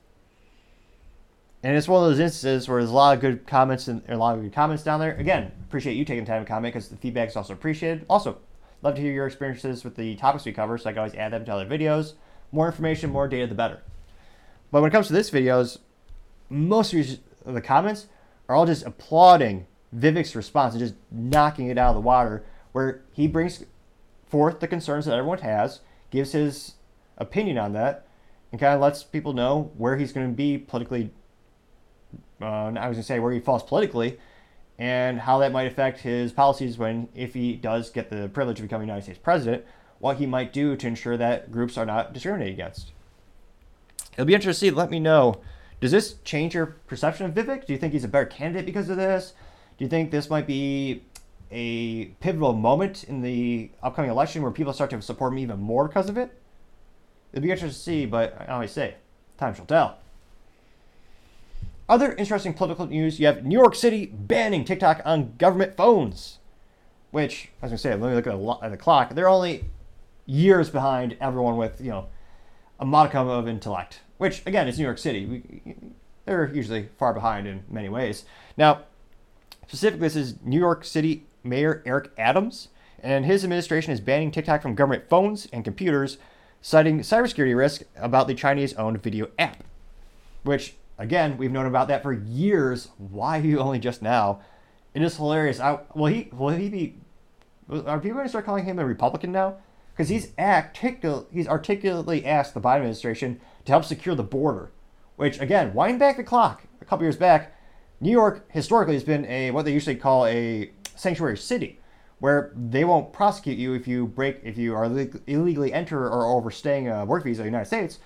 [1.66, 4.16] And it's one of those instances where there's a lot of good comments and a
[4.16, 5.16] lot of good comments down there.
[5.16, 8.06] Again, appreciate you taking time to comment because the feedback is also appreciated.
[8.08, 8.38] Also,
[8.84, 11.34] love to hear your experiences with the topics we cover, so I can always add
[11.34, 12.14] them to other videos.
[12.52, 13.82] More information, more data, the better.
[14.70, 15.80] But when it comes to this videos,
[16.50, 18.06] most of of the comments
[18.48, 19.66] are all just applauding
[19.98, 22.44] Vivek's response and just knocking it out of the water,
[22.74, 23.66] where he brings
[24.28, 25.80] forth the concerns that everyone has,
[26.12, 26.76] gives his
[27.18, 28.06] opinion on that,
[28.52, 31.10] and kind of lets people know where he's going to be politically.
[32.42, 34.20] Uh, I was going to say where he falls politically,
[34.78, 38.64] and how that might affect his policies when, if he does get the privilege of
[38.64, 39.64] becoming United States president,
[40.00, 42.92] what he might do to ensure that groups are not discriminated against.
[44.14, 44.70] It'll be interesting.
[44.70, 44.78] to see.
[44.78, 45.42] Let me know.
[45.82, 47.66] Does this change your perception of Vivek?
[47.66, 49.34] Do you think he's a better candidate because of this?
[49.78, 51.04] Do you think this might be
[51.52, 55.88] a pivotal moment in the upcoming election where people start to support him even more
[55.88, 56.38] because of it?
[57.34, 58.96] It'll be interesting to see, but I always say,
[59.38, 60.00] time shall tell.
[61.88, 66.40] Other interesting political news you have New York City banning TikTok on government phones.
[67.12, 69.14] Which, I was going to say, let me look at the, at the clock.
[69.14, 69.66] They're only
[70.26, 72.08] years behind everyone with, you know,
[72.80, 74.02] a modicum of intellect.
[74.18, 75.26] Which, again, is New York City.
[75.26, 75.76] We,
[76.26, 78.26] they're usually far behind in many ways.
[78.58, 78.82] Now,
[79.68, 82.70] specifically, this is New York City Mayor Eric Adams,
[83.02, 86.18] and his administration is banning TikTok from government phones and computers,
[86.62, 89.64] citing cybersecurity risk about the Chinese-owned video app.
[90.44, 92.90] Which, again, we've known about that for years.
[92.98, 94.42] Why you only just now?
[94.94, 95.60] It is hilarious.
[95.60, 96.30] I, will he?
[96.32, 96.98] Will he be?
[97.70, 99.58] Are people going to start calling him a Republican now?
[99.92, 104.72] Because he's articul- he's articulately asked the Biden administration to help secure the border.
[105.16, 107.56] Which, again, wind back the clock a couple years back,
[108.02, 111.80] New York historically has been a what they usually call a sanctuary city,
[112.20, 116.90] where they won't prosecute you if you break if you are illegally enter or overstaying
[116.90, 118.00] a work visa in the United States.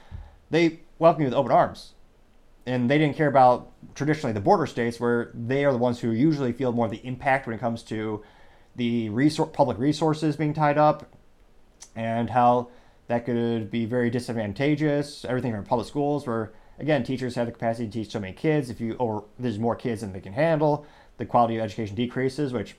[0.49, 1.93] They welcome you with open arms,
[2.69, 6.11] and they didn't care about traditionally the border states where they are the ones who
[6.11, 8.23] usually feel more of the impact when it comes to
[8.75, 11.11] the resor- public resources being tied up
[11.95, 12.69] and how
[13.07, 15.25] that could be very disadvantageous.
[15.25, 18.69] Everything from public schools, where again teachers have the capacity to teach so many kids.
[18.69, 20.85] If you or there's more kids than they can handle,
[21.17, 22.75] the quality of education decreases, which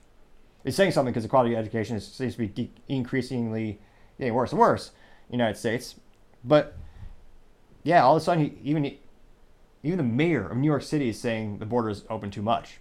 [0.63, 3.81] is saying something because the quality of education is, seems to be de- increasingly
[4.19, 4.91] getting worse and worse
[5.29, 5.97] in the United States.
[6.45, 6.77] But
[7.83, 8.85] yeah, all of a sudden, he, even
[9.83, 12.79] even the mayor of New York City is saying the border is open too much.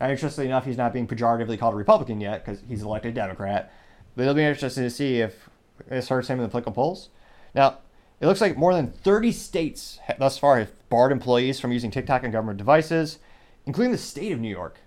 [0.00, 3.72] And interestingly enough, he's not being pejoratively called a Republican yet because he's elected Democrat.
[4.16, 5.48] But it'll be interesting to see if
[5.88, 7.10] this hurts him in the political polls.
[7.54, 7.78] Now,
[8.20, 12.24] it looks like more than 30 states thus far have barred employees from using TikTok
[12.24, 13.18] on government devices,
[13.66, 14.78] including the state of New York.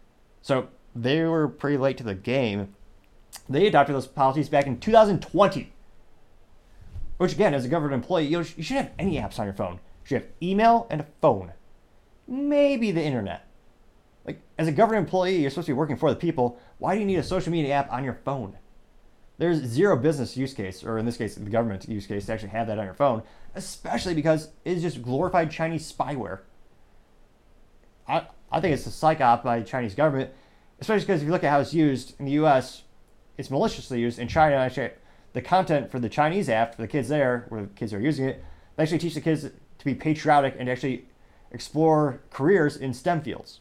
[0.41, 2.75] So they were pretty late to the game.
[3.49, 5.71] They adopted those policies back in 2020.
[7.17, 9.79] Which, again, as a government employee, you, you shouldn't have any apps on your phone.
[10.07, 11.53] You have email and a phone.
[12.27, 13.47] Maybe the internet.
[14.25, 16.59] Like, as a government employee, you're supposed to be working for the people.
[16.77, 18.57] Why do you need a social media app on your phone?
[19.37, 22.49] There's zero business use case, or in this case, the government use case, to actually
[22.49, 23.21] have that on your phone,
[23.53, 26.39] especially because it's just glorified Chinese spyware.
[28.07, 30.31] I, I think it's a psych op by the Chinese government,
[30.79, 32.83] especially because if you look at how it's used in the US,
[33.37, 34.19] it's maliciously used.
[34.19, 34.91] In China, actually,
[35.33, 38.25] the content for the Chinese app, for the kids there, where the kids are using
[38.25, 38.43] it,
[38.75, 39.49] they actually teach the kids
[39.85, 41.05] to be patriotic and actually
[41.51, 43.59] explore careers in STEM fields.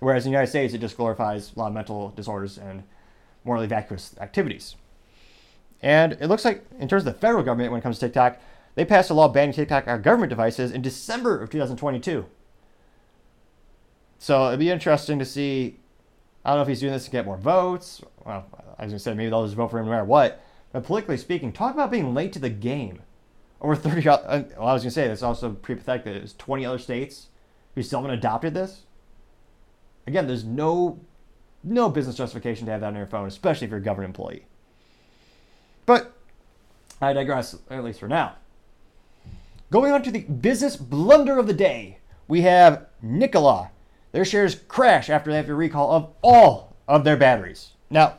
[0.00, 2.84] Whereas in the United States, it just glorifies a lot of mental disorders and
[3.44, 4.76] morally vacuous activities.
[5.82, 8.40] And it looks like, in terms of the federal government, when it comes to TikTok,
[8.74, 12.26] they passed a law banning TikTok on government devices in December of 2022.
[14.18, 15.78] So it'd be interesting to see.
[16.44, 18.02] I don't know if he's doing this to get more votes.
[18.24, 18.46] Well,
[18.78, 20.40] as I say maybe they'll just vote for him no matter what.
[20.72, 23.02] But politically speaking, talk about being late to the game.
[23.60, 26.12] Over 30, uh, uh, well, I was going to say, that's also pretty pathetic that
[26.12, 27.28] there's 20 other states
[27.74, 28.82] who still haven't adopted this.
[30.06, 31.00] Again, there's no
[31.64, 34.46] no business justification to have that on your phone, especially if you're a government employee.
[35.86, 36.12] But
[37.00, 38.36] I digress, at least for now.
[39.70, 43.70] Going on to the business blunder of the day, we have Nikola.
[44.12, 47.72] Their shares crash after they have a recall of all of their batteries.
[47.90, 48.18] Now,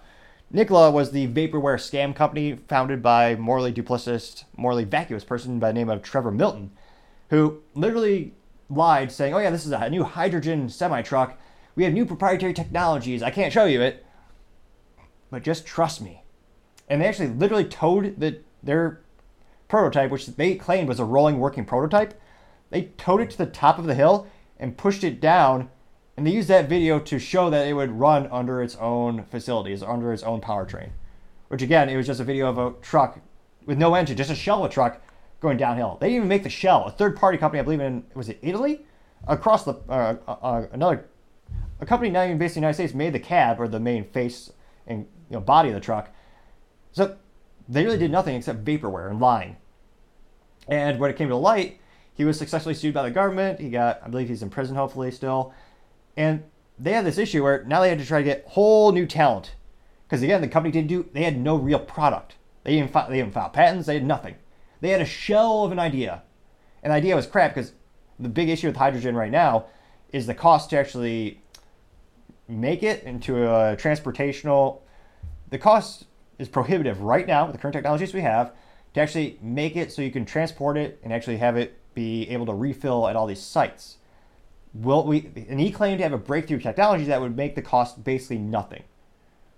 [0.52, 5.74] Nikola was the vaporware scam company founded by morally duplicitous, morally vacuous person by the
[5.76, 6.72] name of Trevor Milton,
[7.30, 8.34] who literally
[8.70, 11.38] lied saying, oh yeah, this is a new hydrogen semi-truck
[11.80, 13.24] we have new proprietary technologies.
[13.24, 14.06] I can't show you it,
[15.32, 16.24] but just trust me.
[16.90, 19.00] And they actually literally towed the, their
[19.70, 22.20] prototype, which they claimed was a rolling working prototype.
[22.70, 24.28] They towed it to the top of the hill
[24.60, 25.70] and pushed it down,
[26.20, 29.82] and they used that video to show that it would run under its own facilities,
[29.82, 30.90] under its own powertrain.
[31.48, 33.22] Which again, it was just a video of a truck
[33.66, 35.02] with no engine, just a shell of a truck
[35.40, 35.98] going downhill.
[36.02, 36.84] They didn't even make the shell.
[36.84, 38.82] A third-party company, I believe in, was it Italy,
[39.30, 41.06] across the uh, uh, another
[41.80, 44.04] a company not even based in the United States made the cab or the main
[44.04, 44.52] face
[44.88, 46.14] and you know, body of the truck.
[46.92, 47.16] So
[47.70, 49.56] they really did nothing except vaporware and lying.
[50.68, 51.80] And when it came to light,
[52.14, 53.62] he was successfully sued by the government.
[53.62, 55.54] He got, I believe he's in prison hopefully still.
[56.16, 56.44] And
[56.78, 59.56] they had this issue where now they had to try to get whole new talent.
[60.08, 62.36] Because again, the company didn't do, they had no real product.
[62.64, 64.36] They didn't, file, they didn't file patents, they had nothing.
[64.82, 66.24] They had a shell of an idea.
[66.82, 67.74] And the idea was crap because
[68.20, 69.66] the big issue with hydrogen right now
[70.12, 71.42] is the cost to actually
[72.48, 74.80] make it into a transportational,
[75.50, 76.06] the cost
[76.40, 78.54] is prohibitive right now with the current technologies we have
[78.94, 82.46] to actually make it so you can transport it and actually have it be able
[82.46, 83.98] to refill at all these sites.
[84.74, 85.32] Will we?
[85.50, 88.84] And he claimed to have a breakthrough technology that would make the cost basically nothing,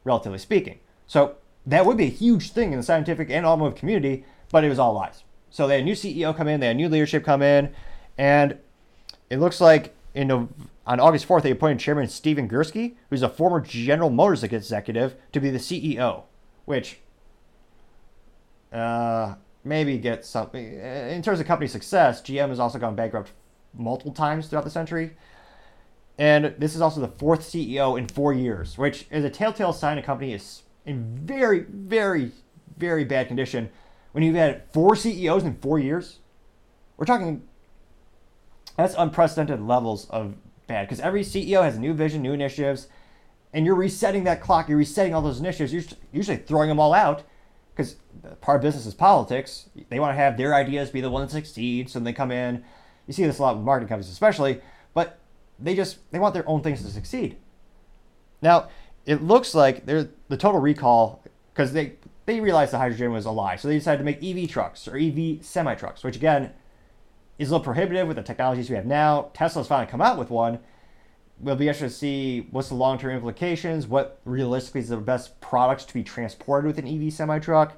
[0.04, 0.80] relatively speaking.
[1.08, 1.36] So
[1.66, 4.80] that would be a huge thing in the scientific and automotive community, but it was
[4.80, 5.24] all lies.
[5.50, 7.74] So they had a new CEO come in, they had new leadership come in,
[8.18, 8.58] and
[9.30, 10.50] it looks like in
[10.86, 15.40] on August 4th, they appointed Chairman Stephen Girsky, who's a former General Motors executive, to
[15.40, 16.24] be the CEO,
[16.66, 17.00] which
[18.74, 20.80] uh, maybe gets something.
[20.80, 23.32] In terms of company success, GM has also gone bankrupt
[23.73, 25.11] multiple times throughout the century.
[26.18, 29.98] And this is also the fourth CEO in four years, which is a telltale sign
[29.98, 32.31] a company is in very, very,
[32.77, 33.69] very bad condition.
[34.11, 36.19] When you've had four CEOs in four years,
[36.98, 37.43] we're talking
[38.77, 40.35] that's unprecedented levels of
[40.68, 42.88] bad because every CEO has a new vision, new initiatives,
[43.53, 44.69] and you're resetting that clock.
[44.69, 45.73] You're resetting all those initiatives.
[45.73, 47.23] You're usually throwing them all out
[47.76, 47.95] because
[48.41, 49.69] part of business is politics.
[49.89, 52.64] They want to have their ideas be the one that succeeds, so they come in.
[53.07, 54.61] You see this a lot with marketing companies, especially,
[54.94, 55.19] but
[55.60, 57.38] they just they want their own things to succeed.
[58.41, 58.69] Now,
[59.06, 61.23] it looks like they're the total recall
[61.53, 61.94] because they
[62.26, 64.98] they realized the hydrogen was a lie, so they decided to make EV trucks or
[64.98, 66.52] EV semi trucks, which again
[67.38, 69.32] is a little prohibitive with the technologies we have now.
[69.34, 70.60] Tesla's finally come out with one.
[71.40, 75.41] We'll be interested to see what's the long term implications, what realistically is the best
[75.41, 77.78] products to be transported with an EV semi truck.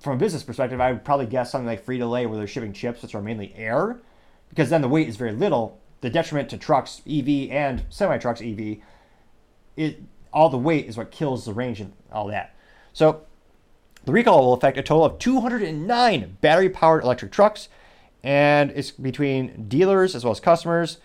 [0.00, 3.02] From a business perspective, I would probably guess something like Frito-Lay, where they're shipping chips,
[3.02, 4.00] which are mainly air,
[4.48, 5.80] because then the weight is very little.
[6.00, 8.78] The detriment to trucks, EV, and semi trucks, EV,
[9.76, 10.02] it
[10.32, 12.54] all the weight is what kills the range and all that.
[12.92, 13.22] So
[14.04, 17.68] the recall will affect a total of 209 battery powered electric trucks,
[18.24, 20.98] and it's between dealers as well as customers.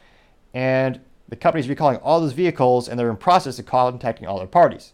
[0.53, 4.37] And the company is recalling all those vehicles, and they're in process of contacting all
[4.37, 4.93] their parties.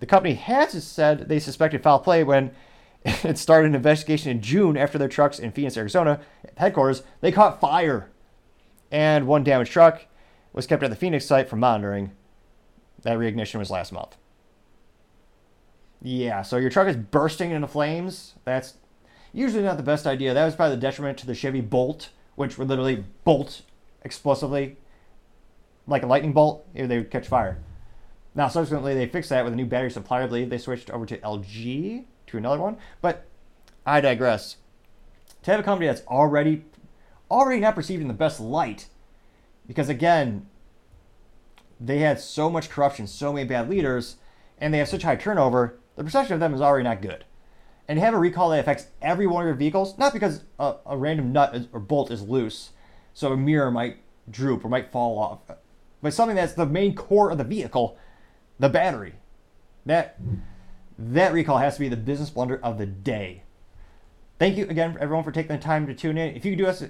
[0.00, 2.52] The company has said they suspected foul play when
[3.24, 6.20] it started an investigation in June after their trucks in Phoenix, Arizona
[6.56, 8.10] headquarters they caught fire,
[8.90, 10.06] and one damaged truck
[10.52, 12.12] was kept at the Phoenix site for monitoring.
[13.02, 14.16] That reignition was last month.
[16.00, 18.34] Yeah, so your truck is bursting into flames.
[18.44, 18.74] That's
[19.32, 20.34] usually not the best idea.
[20.34, 23.62] That was probably the detriment to the Chevy Bolt, which would literally bolt
[24.02, 24.76] explosively
[25.86, 26.66] like a lightning bolt.
[26.74, 27.58] They would catch fire.
[28.34, 30.24] Now, subsequently, they fixed that with a new battery supplier.
[30.24, 32.76] I believe they switched over to LG to another one.
[33.00, 33.26] But
[33.86, 34.56] I digress.
[35.44, 36.64] To have a company that's already
[37.30, 38.88] already not perceived in the best light,
[39.66, 40.46] because again,
[41.80, 44.16] they had so much corruption, so many bad leaders,
[44.58, 47.24] and they have such high turnover, the perception of them is already not good.
[47.88, 50.96] And have a recall that affects every one of your vehicles, not because a, a
[50.96, 52.70] random nut is, or bolt is loose,
[53.14, 53.96] so a mirror might
[54.30, 55.40] droop or might fall off,
[56.02, 57.96] but something that's the main core of the vehicle,
[58.58, 59.14] the battery.
[59.86, 60.20] That
[60.98, 63.42] that recall has to be the business blunder of the day.
[64.38, 66.34] Thank you again, everyone, for taking the time to tune in.
[66.34, 66.84] If you could do us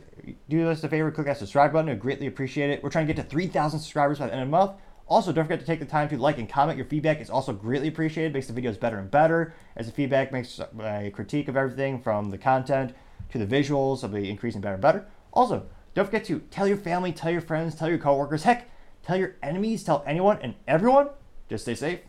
[0.49, 1.91] do us a favor, click that subscribe button.
[1.91, 2.83] I'd greatly appreciate it.
[2.83, 4.73] We're trying to get to 3,000 subscribers by the end of the month.
[5.07, 6.79] Also, don't forget to take the time to like and comment.
[6.79, 8.33] Your feedback is also greatly appreciated.
[8.33, 9.53] Makes the videos better and better.
[9.77, 12.95] As the feedback makes my critique of everything from the content
[13.33, 15.07] to the visuals of the increasing better and better.
[15.35, 18.45] Also, don't forget to tell your family, tell your friends, tell your coworkers.
[18.45, 18.71] Heck,
[19.03, 21.11] tell your enemies, tell anyone and everyone.
[21.51, 22.01] Just stay safe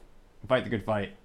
[0.42, 1.18] and fight the good fight.